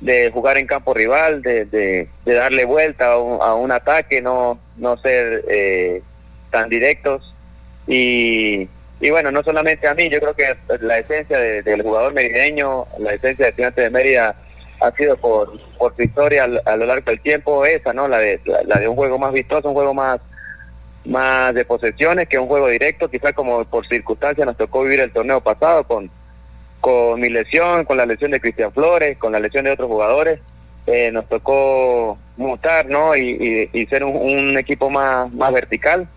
de 0.00 0.30
jugar 0.32 0.58
en 0.58 0.66
campo 0.66 0.92
rival, 0.92 1.40
de, 1.42 1.66
de, 1.66 2.08
darle 2.24 2.64
vuelta 2.64 3.12
a 3.12 3.18
un, 3.18 3.40
a 3.40 3.54
un, 3.54 3.70
ataque, 3.70 4.20
no, 4.20 4.58
no 4.76 4.96
ser 4.98 5.44
eh, 5.48 6.02
tan 6.50 6.68
directos 6.68 7.32
y, 7.86 8.68
y 9.00 9.10
bueno, 9.10 9.30
no 9.30 9.44
solamente 9.44 9.86
a 9.86 9.94
mí, 9.94 10.08
yo 10.08 10.18
creo 10.18 10.34
que 10.34 10.56
la 10.80 10.98
esencia 10.98 11.38
del 11.38 11.82
jugador 11.82 12.12
merideño, 12.12 12.86
la 12.98 13.12
esencia 13.12 13.44
de 13.44 13.50
Estudiantes 13.50 13.84
de 13.84 13.90
Mérida 13.90 14.34
ha 14.80 14.90
sido 14.92 15.16
por, 15.16 15.60
por 15.78 15.94
su 15.94 16.02
historia 16.02 16.44
a, 16.44 16.76
lo 16.76 16.86
largo 16.86 17.08
del 17.08 17.20
tiempo 17.20 17.64
esa, 17.64 17.92
¿no? 17.92 18.08
La 18.08 18.18
de, 18.18 18.40
la, 18.44 18.80
de 18.80 18.88
un 18.88 18.96
juego 18.96 19.16
más 19.16 19.32
vistoso, 19.32 19.68
un 19.68 19.74
juego 19.74 19.94
más 19.94 20.20
más 21.06 21.54
de 21.54 21.64
posesiones 21.64 22.28
que 22.28 22.38
un 22.38 22.48
juego 22.48 22.68
directo, 22.68 23.08
quizás 23.08 23.32
como 23.32 23.64
por 23.64 23.86
circunstancias 23.86 24.46
nos 24.46 24.56
tocó 24.56 24.82
vivir 24.82 25.00
el 25.00 25.12
torneo 25.12 25.40
pasado 25.40 25.84
con, 25.84 26.10
con 26.80 27.20
mi 27.20 27.28
lesión, 27.28 27.84
con 27.84 27.96
la 27.96 28.06
lesión 28.06 28.30
de 28.30 28.40
Cristian 28.40 28.72
Flores, 28.72 29.18
con 29.18 29.32
la 29.32 29.40
lesión 29.40 29.64
de 29.64 29.72
otros 29.72 29.88
jugadores, 29.88 30.40
eh, 30.86 31.10
nos 31.10 31.28
tocó 31.28 32.18
mutar, 32.36 32.86
¿no? 32.86 33.16
Y, 33.16 33.68
y, 33.72 33.86
ser 33.86 34.04
un, 34.04 34.56
equipo 34.56 34.88
más, 34.88 35.32
más 35.32 35.52
vertical 35.52 36.08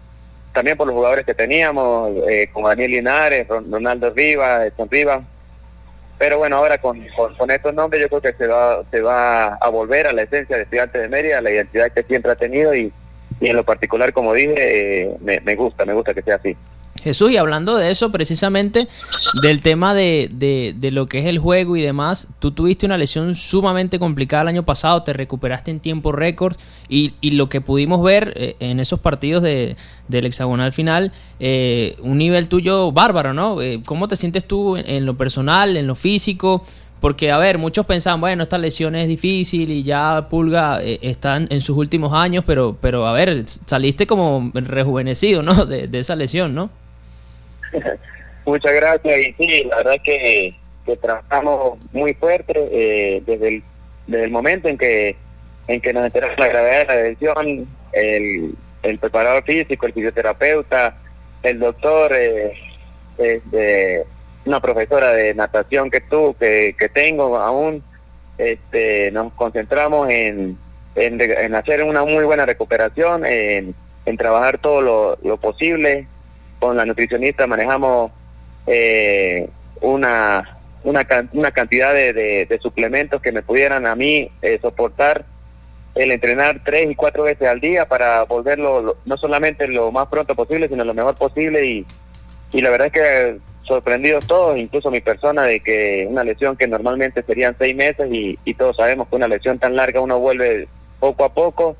también 0.54 0.78
por 0.78 0.88
los 0.88 0.96
jugadores 0.96 1.26
que 1.26 1.34
teníamos, 1.34 2.12
eh, 2.28 2.50
como 2.52 2.68
Daniel 2.68 2.92
Linares, 2.92 3.48
Ronaldo 3.48 4.12
Rivas, 4.12 4.68
Edson 4.68 4.90
Rivas. 4.90 5.22
Pero 6.18 6.38
bueno, 6.38 6.58
ahora 6.58 6.80
con, 6.80 7.00
con, 7.38 7.50
estos 7.50 7.74
nombres 7.74 8.02
yo 8.02 8.10
creo 8.10 8.22
que 8.22 8.34
se 8.34 8.48
va, 8.48 8.84
se 8.92 9.00
va 9.00 9.56
a 9.56 9.70
volver 9.70 10.06
a 10.08 10.12
la 10.12 10.24
esencia 10.24 10.58
de 10.58 10.64
Estudiantes 10.64 11.02
de 11.02 11.08
Mérida, 11.08 11.38
a 11.38 11.42
la 11.42 11.52
identidad 11.52 11.92
que 11.92 12.04
siempre 12.04 12.32
ha 12.32 12.36
tenido 12.36 12.76
y, 12.76 12.92
y 13.40 13.48
en 13.48 13.56
lo 13.56 13.64
particular, 13.64 14.14
como 14.14 14.34
dije, 14.34 14.54
eh, 15.04 15.18
me, 15.22 15.56
gusta, 15.56 15.86
me 15.86 15.94
gusta 15.94 16.14
que 16.14 16.22
sea 16.22 16.36
así. 16.36 16.56
Jesús, 17.02 17.32
y 17.32 17.38
hablando 17.38 17.78
de 17.78 17.92
eso, 17.92 18.12
precisamente 18.12 18.88
del 19.42 19.62
tema 19.62 19.94
de, 19.94 20.30
de, 20.76 20.92
lo 20.92 21.06
que 21.06 21.20
es 21.20 21.28
el 21.28 21.40
juego 21.40 21.78
y 21.78 21.82
demás, 21.82 22.28
tú 22.40 22.52
tuviste 22.52 22.86
una 22.86 22.98
lesión 22.98 23.36
sumamente 23.36 24.00
complicada 24.00 24.42
el 24.42 24.50
año 24.50 24.64
pasado, 24.64 25.04
te 25.04 25.14
recuperaste 25.14 25.72
en 25.72 25.80
tiempo 25.80 26.12
récord 26.12 26.58
y, 26.90 27.14
y 27.22 27.32
lo 27.32 27.48
que 27.48 27.62
pudimos 27.62 28.04
ver 28.04 28.34
eh, 28.36 28.56
en 28.60 28.82
esos 28.82 29.00
partidos 29.00 29.42
de, 29.44 29.78
del 30.10 30.26
hexagonal 30.26 30.74
final, 30.74 31.14
eh, 31.40 31.96
un 32.02 32.18
nivel 32.18 32.50
tuyo 32.50 32.92
bárbaro, 32.92 33.34
¿no? 33.34 33.62
Eh, 33.62 33.82
¿Cómo 33.86 34.10
te 34.10 34.18
sientes 34.18 34.46
tú 34.46 34.76
en, 34.76 35.06
lo 35.06 35.16
personal, 35.16 35.78
en 35.78 35.88
lo 35.88 35.96
físico? 35.96 36.66
Porque, 37.00 37.32
a 37.32 37.38
ver, 37.38 37.58
muchos 37.58 37.86
pensaban, 37.86 38.20
bueno, 38.20 38.44
esta 38.44 38.58
lesión 38.58 38.96
es 38.96 39.08
difícil 39.08 39.72
y 39.72 39.84
ya 39.84 40.28
Pulga 40.30 40.82
está 40.84 41.38
en, 41.38 41.62
sus 41.62 41.78
últimos 41.78 42.14
años, 42.14 42.44
pero, 42.46 42.76
pero, 42.82 43.08
a 43.08 43.14
ver, 43.14 43.44
saliste 43.48 44.06
como 44.06 44.52
rejuvenecido, 44.54 45.42
¿no? 45.42 45.66
De, 45.66 45.88
esa 45.98 46.16
lesión, 46.16 46.54
¿no? 46.54 46.70
Muchas 48.46 48.74
gracias 48.74 49.20
y 49.20 49.34
sí, 49.34 49.64
la 49.70 49.78
verdad 49.78 49.98
que, 50.04 50.56
que 50.86 50.98
trabajamos 50.98 51.78
muy 51.94 52.14
fuerte 52.16 52.54
eh, 52.72 53.24
desde 53.26 53.48
el 53.48 53.64
desde 54.10 54.26
el 54.26 54.32
momento 54.32 54.68
en 54.68 54.78
que 54.78 55.16
en 55.68 55.82
que 55.82 55.94
nos 55.94 56.06
enteramos 56.06 56.36
de 56.36 56.42
la 56.42 56.50
gravedad 56.50 56.80
de 56.80 56.86
la 56.86 57.02
lesión, 57.04 57.68
el, 57.94 58.56
el 58.82 58.98
preparador 58.98 59.44
físico, 59.44 59.86
el 59.86 59.94
fisioterapeuta, 59.94 60.98
el 61.44 61.60
doctor, 61.60 62.12
eh, 62.12 62.54
este, 63.20 64.04
una 64.46 64.60
profesora 64.60 65.14
de 65.14 65.34
natación 65.34 65.90
que 65.92 66.02
tú, 66.02 66.36
que, 66.40 66.76
que 66.78 66.90
tengo 66.90 67.38
aún, 67.38 67.84
este, 68.38 69.12
nos 69.12 69.34
concentramos 69.34 70.10
en, 70.10 70.58
en, 70.96 71.56
hacer 71.56 71.84
una 71.84 72.04
muy 72.04 72.24
buena 72.24 72.46
recuperación, 72.46 73.26
en, 73.26 73.76
en 74.06 74.18
trabajar 74.18 74.60
todo 74.60 74.82
lo, 74.82 75.18
lo 75.24 75.38
posible. 75.38 76.08
Con 76.60 76.76
la 76.78 76.86
nutricionista 76.86 77.48
manejamos 77.48 78.12
eh, 78.68 79.50
una, 79.82 80.58
una, 80.84 81.06
una 81.34 81.52
cantidad 81.52 81.94
de, 81.94 82.14
de, 82.14 82.60
suplementos 82.60 83.22
que 83.22 83.32
me 83.32 83.42
pudieran 83.42 83.86
a 83.86 83.96
mí 83.96 84.30
eh, 84.42 84.60
soportar 84.62 85.26
el 85.96 86.12
entrenar 86.12 86.62
tres 86.64 86.90
y 86.90 86.96
cuatro 86.96 87.24
veces 87.24 87.48
al 87.48 87.60
día 87.60 87.86
para 87.86 88.24
volverlo 88.24 88.98
no 89.06 89.18
solamente 89.18 89.68
lo 89.68 89.92
más 89.92 90.08
pronto 90.08 90.36
posible, 90.36 90.70
sino 90.70 90.84
lo 90.84 90.94
mejor 90.94 91.16
posible 91.16 91.66
y, 91.66 91.86
y 92.52 92.62
la 92.62 92.70
verdad 92.70 92.88
es 92.88 92.94
que 92.94 93.40
sorprendidos 93.70 94.28
todos, 94.28 94.58
incluso 94.58 94.92
mi 94.92 95.00
persona, 95.00 95.44
de 95.44 95.62
que 95.62 96.06
una 96.10 96.26
lesión 96.26 96.58
que 96.58 96.68
normalmente 96.68 97.24
serían 97.24 97.56
seis 97.58 97.74
meses 97.74 98.12
y, 98.12 98.38
y 98.44 98.54
todos 98.56 98.76
sabemos 98.76 99.08
que 99.08 99.16
una 99.16 99.30
lesión 99.30 99.60
tan 99.60 99.78
larga 99.78 100.02
uno 100.02 100.20
vuelve 100.20 100.68
poco 101.00 101.24
a 101.24 101.34
poco. 101.34 101.78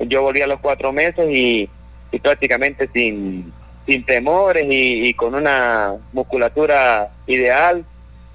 Yo 0.00 0.20
volví 0.20 0.42
a 0.42 0.46
los 0.46 0.60
cuatro 0.60 0.92
meses 0.92 1.26
y, 1.30 1.70
y 2.12 2.18
prácticamente 2.18 2.88
sin, 2.92 3.52
sin 3.86 4.04
temores 4.04 4.66
y, 4.68 5.14
con 5.14 5.34
una 5.34 5.94
musculatura 6.12 7.08
ideal, 7.26 7.84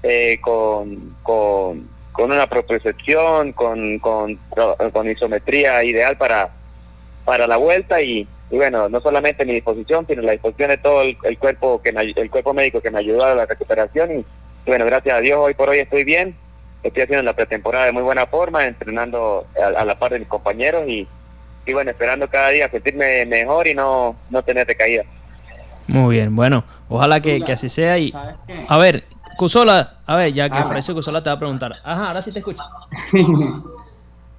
eh, 0.02 0.38
con, 0.40 1.16
con, 1.22 1.88
con 2.10 2.32
una 2.32 2.48
propiocepción, 2.48 3.52
con, 3.52 4.00
con, 4.00 4.36
con 4.92 5.08
isometría 5.08 5.84
ideal 5.84 6.16
para, 6.16 6.50
para 7.24 7.46
la 7.46 7.56
vuelta 7.56 8.02
y, 8.02 8.26
bueno, 8.56 8.88
no 8.88 9.00
solamente 9.00 9.44
mi 9.44 9.54
disposición, 9.54 10.06
sino 10.06 10.22
la 10.22 10.32
disposición 10.32 10.70
de 10.70 10.78
todo 10.78 11.02
el, 11.02 11.16
cuerpo 11.38 11.80
que 11.82 11.90
el 11.90 12.30
cuerpo 12.30 12.54
médico 12.54 12.80
que 12.80 12.90
me 12.90 12.98
ayudó 12.98 13.24
a 13.24 13.34
la 13.34 13.46
recuperación 13.46 14.20
y 14.20 14.24
bueno, 14.66 14.86
gracias 14.86 15.16
a 15.16 15.20
Dios 15.20 15.38
hoy 15.38 15.54
por 15.54 15.68
hoy 15.68 15.78
estoy 15.78 16.04
bien, 16.04 16.36
estoy 16.82 17.02
haciendo 17.02 17.22
la 17.22 17.34
pretemporada 17.34 17.86
de 17.86 17.92
muy 17.92 18.02
buena 18.02 18.26
forma, 18.26 18.64
entrenando 18.64 19.46
a, 19.62 19.84
la 19.84 19.98
par 19.98 20.12
de 20.12 20.20
mis 20.20 20.28
compañeros 20.28 20.84
y, 20.86 21.06
y 21.66 21.72
bueno, 21.72 21.90
esperando 21.90 22.28
cada 22.28 22.50
día 22.50 22.70
sentirme 22.70 23.26
mejor 23.26 23.66
y 23.66 23.74
no, 23.74 24.16
no 24.30 24.42
tener 24.42 24.66
recaídas. 24.66 25.06
Muy 25.86 26.16
bien, 26.16 26.34
bueno, 26.34 26.64
ojalá 26.88 27.20
que, 27.20 27.42
así 27.52 27.68
sea. 27.68 27.98
Y 27.98 28.12
a 28.68 28.78
ver, 28.78 29.02
Cusola, 29.36 29.98
a 30.06 30.16
ver, 30.16 30.32
ya 30.32 30.48
que 30.48 30.58
ah, 30.58 30.80
Cusola 30.94 31.22
te 31.22 31.28
va 31.28 31.36
a 31.36 31.38
preguntar. 31.38 31.74
Ajá, 31.84 32.08
ahora 32.08 32.22
sí 32.22 32.32
te 32.32 32.38
escucho. 32.38 32.62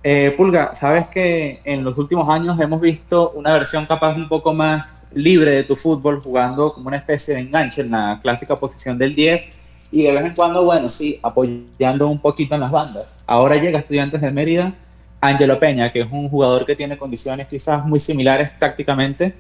eh, 0.08 0.36
Pulga, 0.38 0.76
sabes 0.76 1.08
que 1.08 1.62
en 1.64 1.84
los 1.84 1.98
últimos 1.98 2.30
años 2.30 2.60
hemos 2.60 2.80
visto 2.80 3.32
una 3.32 3.52
versión 3.54 3.88
capaz 3.88 4.16
un 4.16 4.30
poco 4.30 4.54
más 4.54 5.10
libre 5.16 5.50
de 5.50 5.64
tu 5.64 5.76
fútbol, 5.76 6.22
jugando 6.22 6.72
como 6.72 6.90
una 6.90 6.98
especie 6.98 7.34
de 7.34 7.40
enganche 7.40 7.82
en 7.82 7.90
la 7.90 8.20
clásica 8.22 8.56
posición 8.56 9.00
del 9.00 9.16
10 9.16 9.50
y 9.92 10.04
de 10.04 10.12
vez 10.12 10.26
en 10.26 10.34
cuando, 10.36 10.64
bueno, 10.64 10.90
sí, 10.90 11.20
apoyando 11.24 12.08
un 12.08 12.20
poquito 12.20 12.54
en 12.54 12.62
las 12.62 12.70
bandas. 12.70 13.18
Ahora 13.26 13.56
llega 13.56 13.80
Estudiantes 13.80 14.22
de 14.22 14.30
Mérida, 14.30 14.76
Angelo 15.22 15.58
Peña, 15.58 15.92
que 15.92 16.02
es 16.02 16.12
un 16.12 16.30
jugador 16.30 16.68
que 16.68 16.76
tiene 16.76 17.00
condiciones 17.00 17.48
quizás 17.48 17.84
muy 17.84 18.00
similares 18.00 18.52
tácticamente 18.60 19.34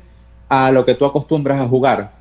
a 0.50 0.72
lo 0.72 0.84
que 0.84 0.96
tú 0.96 1.06
acostumbras 1.06 1.62
a 1.62 1.68
jugar. 1.68 2.12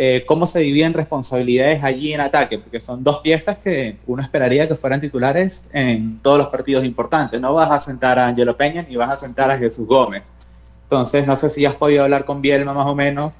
Eh, 0.00 0.22
¿Cómo 0.26 0.46
se 0.46 0.60
dividen 0.60 0.92
responsabilidades 0.92 1.82
allí 1.82 2.12
en 2.12 2.20
ataque? 2.20 2.56
Porque 2.56 2.78
son 2.78 3.02
dos 3.02 3.18
piezas 3.18 3.58
que 3.58 3.96
uno 4.06 4.22
esperaría 4.22 4.68
que 4.68 4.76
fueran 4.76 5.00
titulares 5.00 5.72
en 5.74 6.20
todos 6.20 6.38
los 6.38 6.46
partidos 6.46 6.84
importantes. 6.84 7.40
No 7.40 7.52
vas 7.52 7.68
a 7.72 7.80
sentar 7.80 8.16
a 8.16 8.28
Angelo 8.28 8.56
Peña 8.56 8.86
ni 8.88 8.94
vas 8.94 9.10
a 9.10 9.16
sentar 9.16 9.50
a 9.50 9.58
Jesús 9.58 9.88
Gómez. 9.88 10.22
Entonces, 10.84 11.26
no 11.26 11.36
sé 11.36 11.50
si 11.50 11.66
has 11.66 11.74
podido 11.74 12.04
hablar 12.04 12.24
con 12.24 12.40
Bielma 12.40 12.72
más 12.74 12.86
o 12.86 12.94
menos 12.94 13.34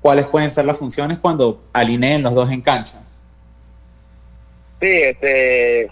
cuáles 0.00 0.26
pueden 0.26 0.50
ser 0.50 0.64
las 0.64 0.78
funciones 0.78 1.18
cuando 1.20 1.62
alineen 1.72 2.24
los 2.24 2.34
dos 2.34 2.50
en 2.50 2.60
cancha. 2.60 3.00
Sí, 4.80 4.88
este, 4.90 5.88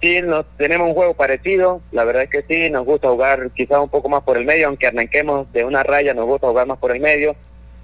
sí, 0.00 0.22
nos, 0.22 0.46
tenemos 0.56 0.88
un 0.88 0.94
juego 0.94 1.12
parecido, 1.12 1.82
la 1.90 2.04
verdad 2.04 2.22
es 2.22 2.30
que 2.30 2.42
sí, 2.48 2.70
nos 2.70 2.86
gusta 2.86 3.10
jugar 3.10 3.50
quizás 3.50 3.80
un 3.80 3.90
poco 3.90 4.08
más 4.08 4.22
por 4.22 4.38
el 4.38 4.46
medio, 4.46 4.68
aunque 4.68 4.86
arranquemos 4.86 5.52
de 5.52 5.62
una 5.62 5.82
raya, 5.82 6.14
nos 6.14 6.24
gusta 6.24 6.48
jugar 6.48 6.66
más 6.66 6.78
por 6.78 6.92
el 6.92 7.02
medio. 7.02 7.36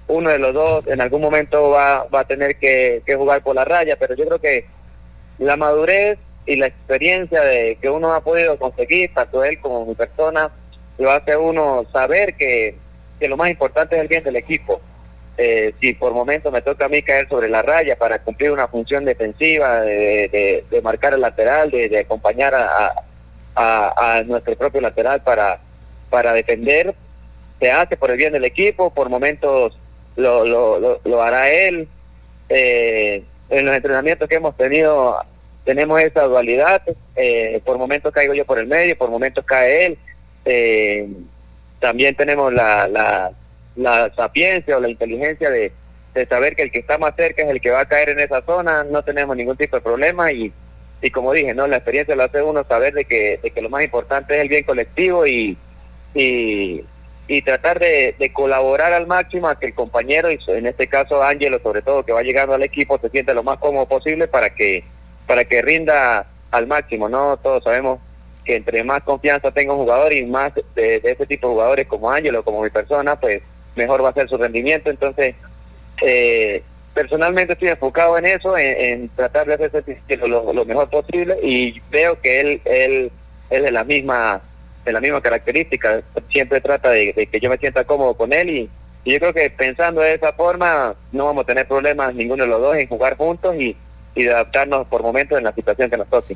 Uno 0.09 0.29
de 0.29 0.39
los 0.39 0.53
dos 0.53 0.87
en 0.87 1.01
algún 1.01 1.21
momento 1.21 1.69
va, 1.69 2.03
va 2.13 2.21
a 2.21 2.27
tener 2.27 2.57
que, 2.57 3.01
jugar 3.15 3.41
por 3.41 3.55
la 3.55 3.63
raya, 3.63 3.95
pero 3.97 4.15
yo 4.15 4.25
creo 4.25 4.39
que 4.39 4.65
la 5.37 5.55
madurez 5.55 6.19
y 6.45 6.55
la 6.57 6.67
experiencia 6.67 7.41
de 7.41 7.77
que 7.81 7.89
uno 7.89 8.13
ha 8.13 8.21
podido 8.21 8.57
conseguir, 8.57 9.13
tanto 9.13 9.43
él 9.43 9.59
como 9.61 9.85
mi 9.85 9.95
persona, 9.95 10.51
lo 10.97 11.11
hace 11.11 11.37
uno 11.37 11.85
saber 11.93 12.35
que, 12.35 12.75
que 13.19 13.29
lo 13.29 13.37
más 13.37 13.49
importante 13.49 13.95
es 13.95 14.01
el 14.01 14.07
bien 14.07 14.23
del 14.23 14.35
equipo. 14.35 14.81
Eh, 15.37 15.73
si 15.79 15.93
por 15.93 16.11
momentos 16.11 16.51
me 16.51 16.61
toca 16.61 16.85
a 16.85 16.89
mí 16.89 17.01
caer 17.01 17.29
sobre 17.29 17.47
la 17.47 17.61
raya 17.61 17.95
para 17.95 18.19
cumplir 18.19 18.51
una 18.51 18.67
función 18.67 19.05
defensiva, 19.05 19.79
de, 19.79 20.65
marcar 20.83 21.13
el 21.13 21.21
lateral, 21.21 21.71
de, 21.71 21.97
acompañar 21.97 22.53
a, 22.55 22.93
a, 23.55 24.23
nuestro 24.25 24.55
propio 24.55 24.81
lateral 24.81 25.21
para, 25.21 25.61
para 26.09 26.33
defender, 26.33 26.93
se 27.59 27.71
hace 27.71 27.95
por 27.95 28.11
el 28.11 28.17
bien 28.17 28.33
del 28.33 28.45
equipo, 28.45 28.93
por 28.93 29.09
momentos 29.09 29.77
lo, 30.19 30.45
lo, 30.45 30.99
lo, 31.03 31.23
hará 31.23 31.49
él. 31.51 31.87
Eh, 32.49 33.23
en 33.49 33.65
los 33.65 33.75
entrenamientos 33.75 34.27
que 34.27 34.35
hemos 34.35 34.55
tenido 34.57 35.17
tenemos 35.65 36.01
esa 36.01 36.23
dualidad, 36.23 36.81
eh, 37.15 37.61
por 37.63 37.77
momentos 37.77 38.11
caigo 38.11 38.33
yo 38.33 38.45
por 38.45 38.59
el 38.59 38.67
medio, 38.67 38.97
por 38.97 39.09
momentos 39.09 39.45
cae 39.45 39.97
él. 40.45 41.25
también 41.79 42.15
tenemos 42.15 42.51
la, 42.53 42.87
la 42.87 43.31
la 43.79 44.13
sapiencia 44.15 44.77
o 44.77 44.81
la 44.81 44.89
inteligencia 44.89 45.49
de, 45.49 45.71
saber 46.27 46.55
que 46.55 46.63
el 46.63 46.71
que 46.71 46.79
está 46.79 46.97
más 46.97 47.15
cerca 47.15 47.43
es 47.43 47.49
el 47.49 47.61
que 47.61 47.69
va 47.69 47.81
a 47.81 47.87
caer 47.87 48.09
en 48.09 48.19
esa 48.19 48.41
zona, 48.41 48.83
no 48.83 49.03
tenemos 49.03 49.37
ningún 49.37 49.55
tipo 49.55 49.77
de 49.77 49.81
problema 49.81 50.31
y, 50.33 50.51
y 51.01 51.09
como 51.11 51.31
dije, 51.31 51.53
no 51.53 51.65
la 51.65 51.77
experiencia 51.77 52.15
lo 52.15 52.23
hace 52.23 52.41
uno 52.41 52.65
saber 52.65 52.93
de 52.93 53.05
que, 53.05 53.39
de 53.41 53.51
que 53.51 53.61
lo 53.61 53.69
más 53.69 53.83
importante 53.83 54.35
es 54.35 54.41
el 54.41 54.49
bien 54.49 54.65
colectivo 54.65 55.25
y, 55.25 55.57
y, 56.13 56.83
y 57.29 57.43
tratar 57.43 57.77
de, 57.77 58.15
de, 58.17 58.33
colaborar 58.33 58.91
al 58.91 59.05
máximo 59.05 59.47
a 59.47 59.59
que 59.59 59.67
el 59.67 59.75
compañero, 59.75 60.31
y 60.31 60.39
en 60.47 60.65
este 60.65 60.87
caso 60.87 61.21
Ángelo 61.21 61.59
sobre 61.59 61.83
todo, 61.83 62.03
que 62.03 62.11
va 62.11 62.23
llegando 62.23 62.55
al 62.55 62.63
equipo, 62.63 62.97
se 62.97 63.09
sienta 63.09 63.35
lo 63.35 63.43
más 63.43 63.59
cómodo 63.59 63.85
posible 63.85 64.27
para 64.27 64.49
que, 64.55 64.83
para 65.27 65.45
que 65.45 65.61
rinda 65.61 66.25
al 66.49 66.65
máximo, 66.65 67.07
¿no? 67.07 67.37
Todos 67.37 67.63
sabemos 67.63 67.99
que 68.43 68.55
entre 68.55 68.83
más 68.83 69.03
confianza 69.03 69.51
tenga 69.51 69.73
un 69.73 69.81
jugador 69.81 70.11
y 70.11 70.25
más 70.25 70.53
de, 70.73 71.01
ese 71.03 71.27
tipo 71.27 71.47
de 71.47 71.53
jugadores 71.53 71.87
como 71.87 72.09
Ángelo, 72.09 72.43
como 72.43 72.63
mi 72.63 72.71
persona, 72.71 73.19
pues 73.19 73.43
mejor 73.75 74.03
va 74.03 74.09
a 74.09 74.13
ser 74.13 74.27
su 74.27 74.35
rendimiento. 74.35 74.89
Entonces, 74.89 75.35
eh, 76.01 76.63
personalmente 76.95 77.53
estoy 77.53 77.67
enfocado 77.67 78.17
en 78.17 78.25
eso, 78.25 78.57
en, 78.57 79.07
tratar 79.09 79.45
de 79.45 79.53
hacer 79.53 80.19
lo, 80.27 80.65
mejor 80.65 80.89
posible 80.89 81.37
y 81.43 81.79
veo 81.91 82.19
que 82.19 82.41
él, 82.41 82.61
él, 82.65 83.11
es 83.51 83.61
de 83.61 83.71
la 83.71 83.83
misma 83.83 84.41
de 84.85 84.91
la 84.91 84.99
misma 84.99 85.21
característica. 85.21 86.01
Siempre 86.31 86.61
trata 86.61 86.91
de, 86.91 87.27
que 87.31 87.39
yo 87.39 87.49
me 87.49 87.57
sienta 87.57 87.83
cómodo 87.83 88.13
con 88.15 88.33
él 88.33 88.49
y, 88.49 88.69
yo 89.05 89.17
creo 89.17 89.33
que 89.33 89.49
pensando 89.49 90.01
de 90.01 90.13
esa 90.13 90.33
forma 90.33 90.93
no 91.11 91.25
vamos 91.25 91.43
a 91.43 91.47
tener 91.47 91.67
problemas 91.67 92.13
ninguno 92.13 92.43
de 92.43 92.49
los 92.49 92.61
dos 92.61 92.75
en 92.75 92.87
jugar 92.87 93.17
juntos 93.17 93.55
y, 93.55 93.75
adaptarnos 94.29 94.85
por 94.87 95.01
momentos 95.01 95.37
en 95.37 95.45
la 95.45 95.53
situación 95.53 95.89
que 95.89 95.95
nos 95.95 96.09
toque. 96.09 96.35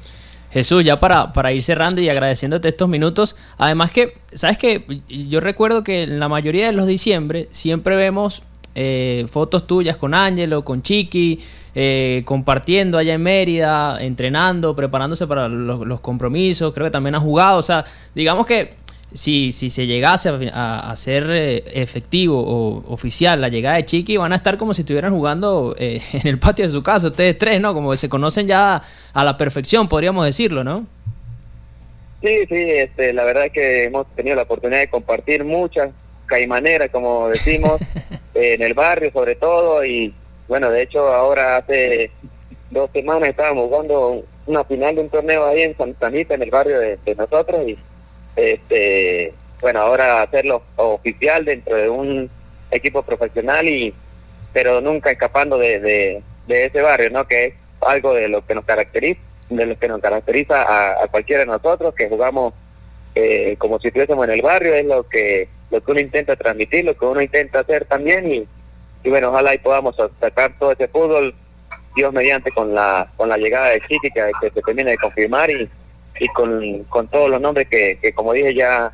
Jesús, 0.52 0.86
ya 0.86 1.00
para, 1.00 1.34
para 1.34 1.52
ir 1.52 1.62
cerrando 1.62 2.00
y 2.00 2.08
agradeciéndote 2.08 2.70
estos 2.70 2.88
minutos, 2.88 3.36
además 3.58 3.92
que, 3.92 4.14
¿sabes 4.32 4.58
qué? 4.58 4.86
Yo 5.10 5.42
recuerdo 5.42 5.84
que 5.84 6.04
en 6.04 6.18
la 6.18 6.30
mayoría 6.30 6.68
de 6.68 6.72
los 6.72 6.88
diciembre 6.88 7.50
siempre 7.52 7.98
vemos 7.98 8.42
eh, 8.76 9.26
fotos 9.30 9.68
tuyas 9.68 9.98
con 9.98 10.14
Ángelo, 10.14 10.64
con 10.64 10.82
Chiqui, 10.82 11.42
eh, 11.76 12.22
compartiendo 12.26 12.98
allá 12.98 13.14
en 13.14 13.24
Mérida, 13.24 13.98
entrenando, 14.02 14.76
preparándose 14.76 15.26
para 15.28 15.48
los, 15.48 15.86
los, 15.86 16.00
compromisos, 16.02 16.74
creo 16.74 16.86
que 16.88 16.92
también 16.92 17.16
ha 17.16 17.20
jugado, 17.20 17.58
o 17.58 17.64
sea, 17.64 17.86
digamos 18.14 18.46
que 18.46 18.76
si, 19.14 19.52
si 19.52 19.70
se 19.70 19.86
llegase 19.86 20.30
a, 20.52 20.92
a, 20.92 20.96
ser 20.96 21.30
eh, 21.30 21.64
efectivo 21.74 22.40
o 22.40 22.92
oficial 22.92 23.40
la 23.40 23.50
llegada 23.50 23.76
de 23.76 23.86
Chiqui, 23.86 24.18
van 24.18 24.34
a 24.34 24.38
estar 24.38 24.58
como 24.58 24.74
si 24.74 24.82
estuvieran 24.82 25.14
jugando 25.14 25.76
eh, 25.78 26.02
en 26.14 26.28
el 26.28 26.40
patio 26.40 26.66
de 26.66 26.72
su 26.72 26.84
casa, 26.84 27.08
ustedes 27.08 27.38
tres, 27.38 27.62
¿no? 27.62 27.74
Como 27.74 27.92
que 27.92 27.98
se 27.98 28.10
conocen 28.10 28.48
ya 28.48 28.82
a 29.14 29.24
la 29.24 29.38
perfección, 29.38 29.88
podríamos 29.88 30.26
decirlo, 30.26 30.64
¿no? 30.64 30.86
Sí, 32.22 32.46
sí, 32.48 32.56
este, 32.56 33.14
la 33.14 33.26
verdad 33.26 33.48
es 33.48 33.52
que 33.52 33.84
hemos 33.84 34.08
tenido 34.16 34.36
la 34.36 34.44
oportunidad 34.44 34.80
de 34.80 34.88
compartir 34.88 35.44
muchas 35.44 35.92
caimaneras, 36.26 36.90
como 36.90 37.28
decimos, 37.28 37.82
en 38.34 38.62
el 38.62 38.74
barrio 38.74 39.12
sobre 39.12 39.36
todo, 39.36 39.84
y 39.86 40.14
bueno, 40.48 40.70
de 40.70 40.82
hecho 40.84 41.14
ahora 41.14 41.58
hace 41.58 42.12
dos 42.72 42.90
semanas 42.92 43.30
estábamos 43.30 43.66
jugando 43.66 44.24
una 44.46 44.64
final 44.66 44.96
de 44.96 45.02
un 45.02 45.10
torneo 45.10 45.46
ahí 45.46 45.62
en 45.62 45.78
Santa 45.78 46.08
Anita, 46.08 46.34
en 46.34 46.44
el 46.44 46.52
barrio 46.52 46.80
de 46.80 47.16
nosotros, 47.16 47.68
y 47.68 47.78
este 48.36 49.34
bueno 49.62 49.80
ahora 49.80 50.22
hacerlo 50.22 50.64
oficial 50.76 51.46
dentro 51.46 51.76
de 51.76 51.90
un 51.90 52.30
equipo 52.72 53.04
profesional 53.04 53.68
y 53.68 53.94
pero 54.52 54.82
nunca 54.82 55.12
escapando 55.12 55.58
de, 55.58 55.80
de, 55.80 56.66
ese 56.66 56.82
barrio 56.82 57.10
no 57.10 57.26
que 57.28 57.46
es 57.46 57.54
algo 57.82 58.14
de 58.14 58.28
lo 58.28 58.46
que 58.46 58.56
nos 58.56 58.66
caracteriza 58.66 59.22
de 59.50 59.66
los 59.66 59.78
que 59.78 59.88
nos 59.88 60.02
caracteriza 60.02 61.04
a, 61.04 61.08
cualquiera 61.08 61.42
de 61.42 61.48
nosotros, 61.48 61.94
que 61.96 62.10
jugamos 62.10 62.54
eh, 63.14 63.56
como 63.60 63.80
si 63.80 63.88
estuviésemos 63.88 64.26
en 64.26 64.34
el 64.34 64.42
barrio, 64.42 64.74
es 64.74 64.86
lo 64.86 65.08
que 65.08 65.48
lo 65.70 65.84
que 65.84 65.92
uno 65.92 66.00
intenta 66.00 66.36
transmitir, 66.36 66.86
lo 66.86 66.96
que 66.96 67.06
uno 67.06 67.22
intenta 67.22 67.60
hacer 67.60 67.86
también 67.86 68.32
y, 68.32 68.48
y 69.04 69.10
bueno, 69.10 69.30
ojalá 69.30 69.54
y 69.54 69.58
podamos 69.60 69.96
sacar 70.20 70.58
todo 70.58 70.72
ese 70.72 70.88
fútbol, 70.88 71.34
Dios 71.96 72.14
mediante 72.14 72.52
con 72.52 72.74
la 72.74 73.12
con 73.18 73.30
la 73.30 73.38
llegada 73.38 73.70
de 73.70 73.82
Chiqui 73.82 74.10
que, 74.12 74.32
se 74.42 74.62
termine 74.62 74.92
de 74.92 74.98
confirmar 74.98 75.50
y, 75.52 75.70
y 76.20 76.28
con, 76.30 76.84
con 76.86 77.08
todos 77.08 77.30
los 77.30 77.42
nombres 77.42 77.68
que, 77.70 78.00
que 78.02 78.14
como 78.14 78.34
dije 78.34 78.54
ya 78.56 78.92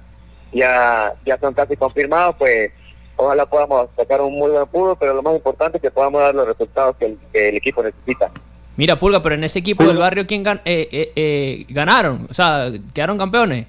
ya 0.51 1.13
ya 1.25 1.37
son 1.39 1.53
casi 1.53 1.75
confirmados, 1.75 2.35
pues 2.37 2.71
ojalá 3.19 3.45
podamos 3.45 3.89
sacar 3.95 4.21
un 4.21 4.37
muy 4.37 4.49
buen 4.51 4.67
fútbol, 4.67 4.97
pero 4.99 5.13
lo 5.13 5.21
más 5.21 5.35
importante 5.35 5.77
es 5.77 5.81
que 5.81 5.91
podamos 5.91 6.21
dar 6.21 6.33
los 6.33 6.47
resultados 6.47 6.95
que 6.97 7.17
el, 7.33 7.57
equipo 7.57 7.83
necesita. 7.83 8.31
Mira, 8.77 8.97
Pulga, 8.97 9.21
pero 9.21 9.35
en 9.35 9.43
ese 9.43 9.59
equipo 9.59 9.83
del 9.83 9.97
barrio, 9.97 10.25
¿quién 10.25 10.41
gan 10.41 10.61
eh, 10.63 10.87
eh, 10.89 11.11
eh, 11.15 11.65
ganaron? 11.67 12.27
O 12.29 12.33
sea, 12.33 12.71
¿quedaron 12.93 13.17
campeones? 13.17 13.67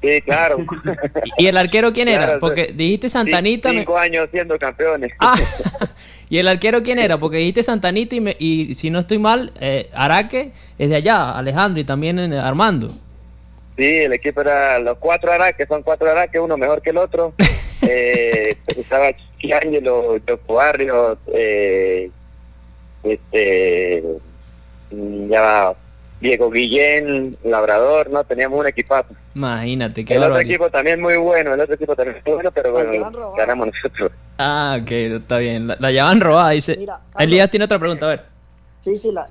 Sí, 0.00 0.22
claro. 0.22 0.58
¿Y 1.38 1.46
el 1.46 1.56
arquero 1.56 1.92
quién 1.92 2.08
era? 2.08 2.38
Porque 2.38 2.72
dijiste 2.72 3.08
Santanita. 3.08 3.70
Cinco 3.70 3.98
años 3.98 4.28
siendo 4.30 4.58
campeones. 4.58 5.12
Ah, 5.18 5.36
¿y 6.30 6.38
el 6.38 6.48
arquero 6.48 6.82
quién 6.82 6.98
era? 6.98 7.18
Porque 7.18 7.38
dijiste 7.38 7.62
Santanita 7.62 8.14
y, 8.14 8.36
y 8.38 8.74
si 8.74 8.90
no 8.90 9.00
estoy 9.00 9.18
mal, 9.18 9.52
Araque 9.92 10.52
es 10.78 10.88
de 10.88 10.96
allá, 10.96 11.32
Alejandro 11.32 11.80
y 11.80 11.84
también 11.84 12.32
Armando. 12.32 12.94
Sí, 13.78 13.84
el 13.84 14.12
equipo 14.12 14.40
era 14.40 14.80
los 14.80 14.98
cuatro 14.98 15.30
Araques, 15.30 15.68
son 15.68 15.84
cuatro 15.84 16.10
Araques, 16.10 16.40
uno 16.40 16.56
mejor 16.56 16.82
que 16.82 16.90
el 16.90 16.96
otro. 16.96 17.32
eh, 17.82 18.56
estaba 18.66 19.12
Chiangelo, 19.38 20.18
Choco 20.26 20.54
Barrio, 20.54 21.16
eh, 21.32 22.10
este, 23.04 24.02
ya 24.90 25.74
Diego 26.20 26.50
Guillén, 26.50 27.36
Labrador, 27.44 28.10
¿no? 28.10 28.24
Teníamos 28.24 28.58
un 28.60 28.66
equipazo. 28.66 29.14
Imagínate, 29.34 30.04
qué 30.04 30.14
El 30.14 30.24
otro 30.24 30.40
equipo 30.40 30.68
también 30.70 31.00
muy 31.00 31.16
bueno, 31.16 31.54
el 31.54 31.60
otro 31.60 31.74
equipo 31.74 31.94
también 31.94 32.20
muy 32.24 32.34
bueno, 32.34 32.50
pero 32.52 32.72
bueno, 32.72 33.32
ganamos 33.36 33.68
nosotros. 33.68 34.10
Ah, 34.38 34.78
ok, 34.82 34.90
está 34.90 35.38
bien. 35.38 35.68
La, 35.68 35.76
la 35.78 35.90
llevan 35.92 36.20
robada, 36.20 36.50
dice. 36.50 36.76
Mira, 36.76 37.00
Elías 37.18 37.50
tiene 37.50 37.64
otra 37.64 37.78
pregunta, 37.78 38.06
a 38.06 38.08
ver. 38.10 38.24
Sí, 38.80 38.96
sí, 38.96 39.12
la, 39.12 39.28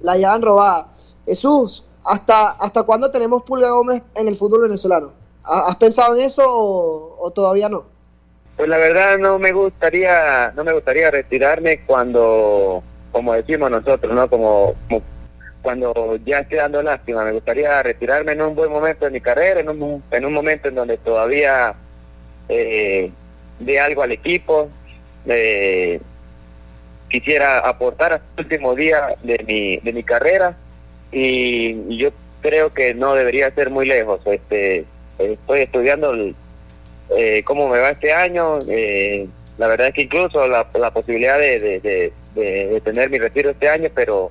la 0.00 0.16
llevan 0.16 0.42
robada. 0.42 0.88
Jesús, 1.26 1.84
¿hasta, 2.04 2.50
¿hasta 2.52 2.82
cuándo 2.84 3.10
tenemos 3.10 3.42
Pulga 3.42 3.70
Gómez 3.70 4.02
en 4.14 4.28
el 4.28 4.34
fútbol 4.34 4.62
venezolano? 4.62 5.12
¿Has 5.44 5.76
pensado 5.76 6.14
en 6.16 6.22
eso 6.24 6.44
o, 6.46 7.30
todavía 7.34 7.68
no? 7.68 7.84
Pues 8.56 8.68
la 8.68 8.76
verdad 8.76 9.18
no 9.18 9.38
me 9.38 9.52
gustaría, 9.52 10.52
no 10.54 10.64
me 10.64 10.72
gustaría 10.72 11.10
retirarme 11.10 11.84
cuando, 11.86 12.82
como 13.12 13.32
decimos 13.32 13.70
nosotros, 13.70 14.14
¿no? 14.14 14.28
Como, 14.28 14.74
cuando 15.68 16.16
ya 16.24 16.38
esté 16.38 16.56
dando 16.56 16.82
lástima. 16.82 17.26
Me 17.26 17.32
gustaría 17.32 17.82
retirarme 17.82 18.32
en 18.32 18.40
un 18.40 18.54
buen 18.54 18.70
momento 18.70 19.04
de 19.04 19.10
mi 19.10 19.20
carrera, 19.20 19.60
en 19.60 19.68
un, 19.68 20.02
en 20.10 20.24
un 20.24 20.32
momento 20.32 20.68
en 20.68 20.76
donde 20.76 20.96
todavía 20.96 21.74
eh, 22.48 23.10
dé 23.58 23.78
algo 23.78 24.00
al 24.00 24.12
equipo. 24.12 24.70
Eh, 25.26 26.00
quisiera 27.10 27.58
aportar 27.58 28.14
hasta 28.14 28.26
el 28.38 28.44
último 28.46 28.74
día 28.74 29.14
de 29.22 29.44
mi, 29.46 29.76
de 29.76 29.92
mi 29.92 30.02
carrera 30.02 30.56
y 31.12 31.98
yo 31.98 32.12
creo 32.40 32.72
que 32.72 32.94
no 32.94 33.14
debería 33.14 33.50
ser 33.50 33.68
muy 33.68 33.86
lejos. 33.86 34.22
Este, 34.24 34.86
estoy 35.18 35.60
estudiando 35.60 36.14
eh, 37.10 37.42
cómo 37.44 37.68
me 37.68 37.78
va 37.78 37.90
este 37.90 38.10
año. 38.10 38.60
Eh, 38.66 39.28
la 39.58 39.68
verdad 39.68 39.88
es 39.88 39.92
que 39.92 40.02
incluso 40.02 40.48
la, 40.48 40.66
la 40.78 40.90
posibilidad 40.92 41.38
de, 41.38 41.60
de, 41.60 42.12
de, 42.34 42.80
tener 42.80 43.10
mi 43.10 43.18
retiro 43.18 43.50
este 43.50 43.68
año, 43.68 43.90
pero 43.94 44.30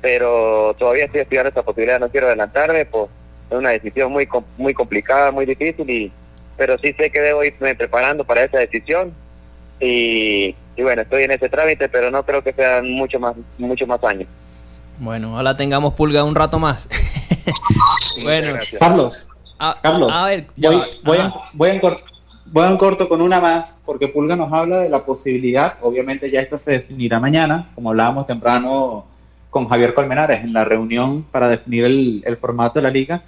pero 0.00 0.74
todavía 0.78 1.06
estoy 1.06 1.22
estudiando 1.22 1.48
esta 1.48 1.62
posibilidad, 1.62 2.00
no 2.00 2.08
quiero 2.08 2.28
adelantarme, 2.28 2.86
pues 2.86 3.10
es 3.50 3.56
una 3.56 3.70
decisión 3.70 4.12
muy 4.12 4.28
muy 4.56 4.74
complicada, 4.74 5.30
muy 5.30 5.46
difícil, 5.46 5.88
y 5.88 6.12
pero 6.56 6.78
sí 6.78 6.92
sé 6.94 7.10
que 7.10 7.20
debo 7.20 7.44
irme 7.44 7.74
preparando 7.74 8.24
para 8.24 8.44
esa 8.44 8.58
decisión 8.58 9.12
y, 9.80 10.54
y 10.76 10.82
bueno, 10.82 11.02
estoy 11.02 11.22
en 11.22 11.30
ese 11.30 11.48
trámite, 11.48 11.88
pero 11.88 12.10
no 12.10 12.24
creo 12.24 12.42
que 12.42 12.52
sean 12.52 12.90
mucho 12.90 13.18
más 13.20 13.36
mucho 13.58 13.86
más 13.86 14.02
años. 14.04 14.28
Bueno, 14.98 15.32
ojalá 15.34 15.56
tengamos 15.56 15.94
pulga 15.94 16.24
un 16.24 16.34
rato 16.34 16.58
más. 16.58 16.88
bueno, 18.24 18.58
Carlos, 18.78 19.28
Carlos, 19.82 20.12
voy, 20.56 21.20
voy, 21.52 21.70
en, 21.70 22.76
corto 22.76 23.08
con 23.08 23.20
una 23.20 23.40
más, 23.40 23.76
porque 23.84 24.08
Pulga 24.08 24.36
nos 24.36 24.52
habla 24.52 24.78
de 24.78 24.88
la 24.88 25.04
posibilidad, 25.04 25.74
obviamente 25.82 26.30
ya 26.30 26.40
esto 26.40 26.58
se 26.58 26.72
definirá 26.72 27.18
mañana, 27.18 27.70
como 27.74 27.90
hablábamos 27.90 28.26
temprano 28.26 29.06
con 29.50 29.68
Javier 29.68 29.94
Colmenares 29.94 30.44
en 30.44 30.52
la 30.52 30.64
reunión 30.64 31.24
para 31.30 31.48
definir 31.48 31.84
el, 31.84 32.36
formato 32.40 32.78
de 32.78 32.82
la 32.82 32.90
liga, 32.90 33.22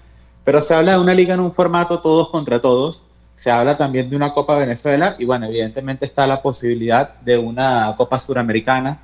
pero 0.45 0.61
se 0.61 0.75
habla 0.75 0.93
de 0.93 0.99
una 0.99 1.15
liga 1.15 1.35
en 1.35 1.41
un 1.41 1.53
formato 1.53 2.01
todos 2.01 2.29
contra 2.29 2.61
todos, 2.61 3.05
se 3.37 3.51
habla 3.51 3.77
también 3.77 4.11
de 4.11 4.17
una 4.17 4.35
Copa 4.35 4.59
Venezuela 4.59 5.17
y 5.19 5.25
bueno, 5.25 5.47
evidentemente 5.47 6.05
está 6.05 6.27
la 6.27 6.43
posibilidad 6.43 7.15
de 7.21 7.39
una 7.39 7.95
Copa 7.97 8.19
Suramericana. 8.19 9.01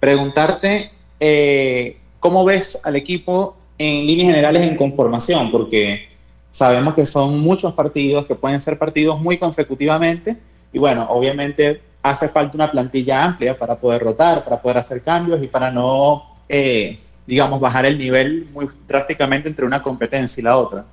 Preguntarte 0.00 0.90
eh, 1.20 1.98
cómo 2.20 2.44
ves 2.44 2.80
al 2.82 2.96
equipo 2.96 3.56
en 3.76 4.06
líneas 4.06 4.28
generales 4.28 4.62
en 4.62 4.76
conformación, 4.76 5.50
porque 5.50 6.16
Sabemos 6.56 6.94
que 6.94 7.04
son 7.04 7.38
muchos 7.40 7.74
partidos, 7.74 8.24
que 8.24 8.34
pueden 8.34 8.62
ser 8.62 8.78
partidos 8.78 9.20
muy 9.20 9.36
consecutivamente. 9.36 10.38
Y 10.72 10.78
bueno, 10.78 11.06
obviamente 11.10 11.82
hace 12.02 12.30
falta 12.30 12.54
una 12.54 12.70
plantilla 12.70 13.22
amplia 13.22 13.58
para 13.58 13.76
poder 13.76 14.00
rotar, 14.00 14.42
para 14.42 14.62
poder 14.62 14.78
hacer 14.78 15.02
cambios 15.02 15.42
y 15.42 15.48
para 15.48 15.70
no, 15.70 16.35
eh, 16.48 16.98
digamos, 17.26 17.60
bajar 17.60 17.86
el 17.86 17.98
nivel 17.98 18.48
muy 18.52 18.68
drásticamente 18.86 19.48
entre 19.48 19.66
una 19.66 19.82
competencia 19.82 20.40
y 20.40 20.44
la 20.44 20.56
otra. 20.56 20.84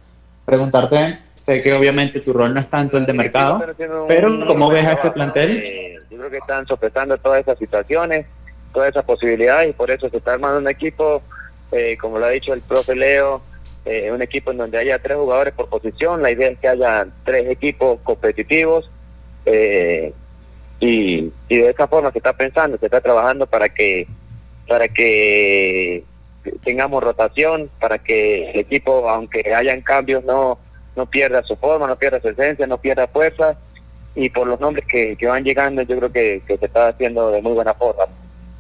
Preguntarte, 0.46 1.20
sé 1.36 1.62
que 1.62 1.74
obviamente 1.74 2.20
tu 2.20 2.34
rol 2.34 2.54
no 2.54 2.60
es 2.60 2.70
tanto 2.70 2.98
el 2.98 3.06
de 3.06 3.14
mercado, 3.14 3.64
pero 4.08 4.46
¿cómo 4.48 4.70
ves 4.70 4.86
a 4.86 4.94
este 4.94 5.12
plantel? 5.12 5.58
Eh, 5.58 6.00
yo 6.10 6.18
creo 6.18 6.30
que 6.30 6.38
están 6.38 6.66
sopesando 6.68 7.18
todas 7.18 7.42
esas 7.42 7.58
situaciones, 7.58 8.26
todas 8.74 8.90
esas 8.90 9.06
posibilidades 9.06 9.70
y 9.70 9.74
por 9.74 9.92
eso 9.92 10.10
se 10.10 10.18
está 10.18 10.34
armando 10.34 10.60
un 10.60 10.68
equipo, 10.68 11.22
eh, 11.72 11.98
como 12.00 12.20
lo 12.20 12.26
ha 12.26 12.30
dicho 12.30 12.54
el 12.54 12.62
profe 12.62 12.96
Leo, 12.96 13.42
eh, 13.86 14.12
un 14.12 14.22
equipo 14.22 14.52
en 14.52 14.58
donde 14.58 14.78
haya 14.78 15.00
tres 15.00 15.18
jugadores 15.18 15.54
por 15.54 15.70
posición. 15.70 16.22
La 16.22 16.32
idea 16.32 16.50
es 16.50 16.60
que 16.60 16.68
haya 16.68 17.08
tres 17.26 17.50
equipos 17.50 18.00
competitivos 18.04 18.90
eh, 19.46 20.14
y, 20.80 21.32
y, 21.50 21.58
de 21.58 21.70
esa 21.70 21.88
forma 21.88 22.12
se 22.12 22.18
está 22.20 22.34
pensando, 22.34 22.78
se 22.78 22.86
está 22.86 23.02
trabajando 23.02 23.46
para 23.46 23.70
que 23.70 24.08
para 24.68 24.88
que 24.88 26.04
tengamos 26.64 27.04
rotación, 27.04 27.70
para 27.80 27.98
que 28.00 28.52
el 28.52 28.60
equipo, 28.60 29.10
aunque 29.10 29.54
hayan 29.54 29.82
cambios, 29.82 30.24
no 30.24 30.60
no 30.96 31.06
pierda 31.08 31.44
su 31.44 31.56
forma, 31.56 31.88
no 31.88 31.96
pierda 31.96 32.22
su 32.22 32.30
esencia, 32.30 32.68
no 32.68 32.78
pierda 32.78 33.08
fuerza 33.08 33.58
y 34.16 34.30
por 34.30 34.48
los 34.48 34.60
nombres 34.60 34.86
que, 34.88 35.16
que 35.16 35.26
van 35.26 35.44
llegando 35.44 35.82
yo 35.82 35.98
creo 35.98 36.12
que, 36.12 36.44
que 36.48 36.58
se 36.58 36.66
está 36.66 36.90
haciendo 36.90 37.32
de 37.32 37.42
muy 37.42 37.54
buena 37.54 37.74
forma. 37.74 38.06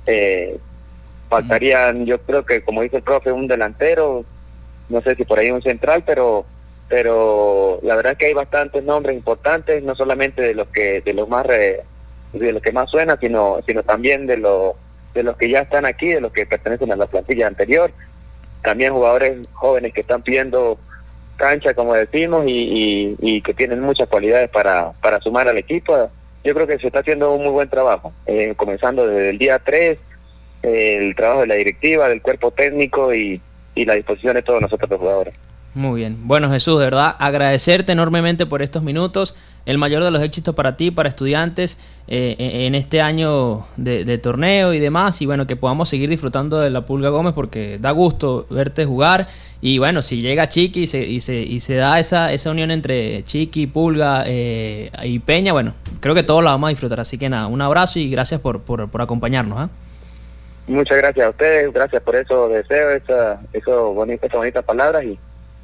Eh, 0.05 0.57
faltarían, 1.29 2.05
yo 2.05 2.19
creo 2.21 2.45
que 2.45 2.63
como 2.63 2.81
dice 2.81 2.97
el 2.97 3.03
profe, 3.03 3.31
un 3.31 3.47
delantero, 3.47 4.25
no 4.89 5.01
sé 5.01 5.15
si 5.15 5.25
por 5.25 5.39
ahí 5.39 5.51
un 5.51 5.61
central, 5.61 6.03
pero 6.05 6.45
pero 6.89 7.79
la 7.81 7.95
verdad 7.95 8.11
es 8.13 8.17
que 8.17 8.25
hay 8.27 8.33
bastantes 8.33 8.83
nombres 8.83 9.15
importantes, 9.15 9.83
no 9.83 9.95
solamente 9.95 10.41
de 10.41 10.53
los 10.53 10.67
que 10.67 11.01
de 11.01 11.13
los 11.13 11.27
más 11.29 11.47
de 11.47 11.83
los 12.33 12.61
que 12.61 12.71
más 12.71 12.89
suenan, 12.89 13.19
sino 13.19 13.59
sino 13.65 13.83
también 13.83 14.27
de 14.27 14.37
los 14.37 14.73
de 15.13 15.23
los 15.23 15.37
que 15.37 15.49
ya 15.49 15.59
están 15.59 15.85
aquí, 15.85 16.09
de 16.09 16.21
los 16.21 16.31
que 16.31 16.45
pertenecen 16.45 16.91
a 16.91 16.95
la 16.95 17.07
plantilla 17.07 17.47
anterior, 17.47 17.91
también 18.63 18.93
jugadores 18.93 19.47
jóvenes 19.53 19.93
que 19.93 20.01
están 20.01 20.21
pidiendo 20.23 20.79
cancha, 21.35 21.73
como 21.73 21.93
decimos, 21.93 22.43
y, 22.47 23.41
que 23.41 23.53
tienen 23.53 23.81
muchas 23.81 24.07
cualidades 24.07 24.49
para, 24.49 24.93
para 25.01 25.19
sumar 25.19 25.47
al 25.47 25.57
equipo. 25.57 26.09
Yo 26.43 26.53
creo 26.53 26.67
que 26.67 26.79
se 26.79 26.87
está 26.87 26.99
haciendo 26.99 27.33
un 27.33 27.43
muy 27.43 27.51
buen 27.51 27.69
trabajo, 27.69 28.13
eh, 28.25 28.53
comenzando 28.55 29.07
desde 29.07 29.29
el 29.29 29.37
día 29.37 29.59
3, 29.59 29.97
el 30.63 31.15
trabajo 31.15 31.41
de 31.41 31.47
la 31.47 31.55
directiva, 31.55 32.09
del 32.09 32.21
cuerpo 32.21 32.51
técnico 32.51 33.13
y, 33.13 33.41
y 33.75 33.85
la 33.85 33.95
disposición 33.95 34.35
de 34.35 34.43
todos 34.43 34.61
nosotros 34.61 34.89
los 34.89 34.99
jugadores. 34.99 35.33
Muy 35.75 36.01
bien. 36.01 36.27
Bueno, 36.27 36.51
Jesús, 36.51 36.77
de 36.77 36.85
verdad, 36.85 37.15
agradecerte 37.17 37.93
enormemente 37.93 38.45
por 38.45 38.61
estos 38.61 38.83
minutos. 38.83 39.35
El 39.65 39.77
mayor 39.79 40.03
de 40.03 40.11
los 40.11 40.21
éxitos 40.21 40.53
para 40.53 40.77
ti, 40.77 40.91
para 40.91 41.09
estudiantes, 41.09 41.77
eh, 42.07 42.35
en 42.67 42.75
este 42.75 43.01
año 43.01 43.65
de, 43.77 44.17
torneo 44.19 44.73
y 44.73 44.79
demás. 44.79 45.19
Y 45.21 45.25
bueno, 45.25 45.47
que 45.47 45.55
podamos 45.55 45.89
seguir 45.89 46.09
disfrutando 46.09 46.59
de 46.59 46.69
la 46.69 46.81
Pulga 46.85 47.09
Gómez 47.09 47.33
porque 47.33 47.79
da 47.81 47.89
gusto 47.89 48.45
verte 48.51 48.85
jugar. 48.85 49.29
Y 49.61 49.79
bueno, 49.79 50.03
si 50.03 50.21
llega 50.21 50.47
Chiqui 50.47 50.83
y 50.83 50.87
se, 50.87 51.01
y 51.01 51.21
se, 51.21 51.37
y 51.37 51.59
se 51.59 51.75
da 51.75 51.97
esa, 51.97 52.31
esa 52.33 52.51
unión 52.51 52.69
entre 52.69 53.23
Chiqui, 53.23 53.65
Pulga 53.65 54.25
eh, 54.27 54.91
y 55.03 55.19
Peña, 55.19 55.53
bueno, 55.53 55.73
creo 56.01 56.13
que 56.13 56.23
todos 56.23 56.43
la 56.43 56.51
vamos 56.51 56.67
a 56.67 56.69
disfrutar. 56.69 56.99
Así 56.99 57.17
que 57.17 57.29
nada, 57.29 57.47
un 57.47 57.61
abrazo 57.61 57.97
y 57.97 58.11
gracias 58.11 58.41
por, 58.41 58.61
acompañarnos. 58.99 59.57
¿ah? 59.57 59.69
Muchas 60.67 60.97
gracias 60.97 61.25
a 61.25 61.29
ustedes, 61.29 61.73
gracias 61.73 62.03
por 62.03 62.15
esos 62.15 62.51
deseos, 62.51 63.01
esa, 63.01 63.41
eso 63.53 63.93
bonito, 63.93 64.27
esas 64.27 64.37
bonitas 64.37 64.63
palabras 64.65 65.03
y, 65.03 65.17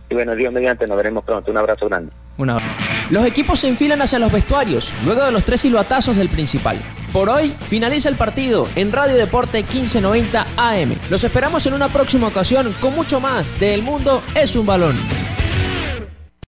y 0.09 0.15
bueno, 0.15 0.35
Dios 0.35 0.51
mediante, 0.51 0.87
nos 0.87 0.97
veremos 0.97 1.23
pronto. 1.23 1.51
Un 1.51 1.57
abrazo 1.57 1.87
grande. 1.87 2.11
Un 2.37 2.49
abrazo. 2.49 2.69
Los 3.09 3.25
equipos 3.25 3.59
se 3.59 3.67
enfilan 3.67 4.01
hacia 4.01 4.19
los 4.19 4.31
vestuarios, 4.31 4.93
luego 5.05 5.23
de 5.23 5.31
los 5.31 5.43
tres 5.43 5.61
silbatazos 5.61 6.15
del 6.15 6.29
principal. 6.29 6.79
Por 7.13 7.29
hoy 7.29 7.49
finaliza 7.49 8.09
el 8.09 8.15
partido 8.15 8.67
en 8.75 8.91
Radio 8.91 9.15
Deporte 9.15 9.59
1590 9.59 10.45
AM. 10.57 10.95
Los 11.09 11.23
esperamos 11.23 11.65
en 11.65 11.73
una 11.73 11.89
próxima 11.89 12.27
ocasión 12.27 12.73
con 12.79 12.95
mucho 12.95 13.19
más 13.19 13.59
de 13.59 13.73
El 13.73 13.83
Mundo 13.83 14.23
es 14.35 14.55
un 14.55 14.65
balón. 14.65 14.95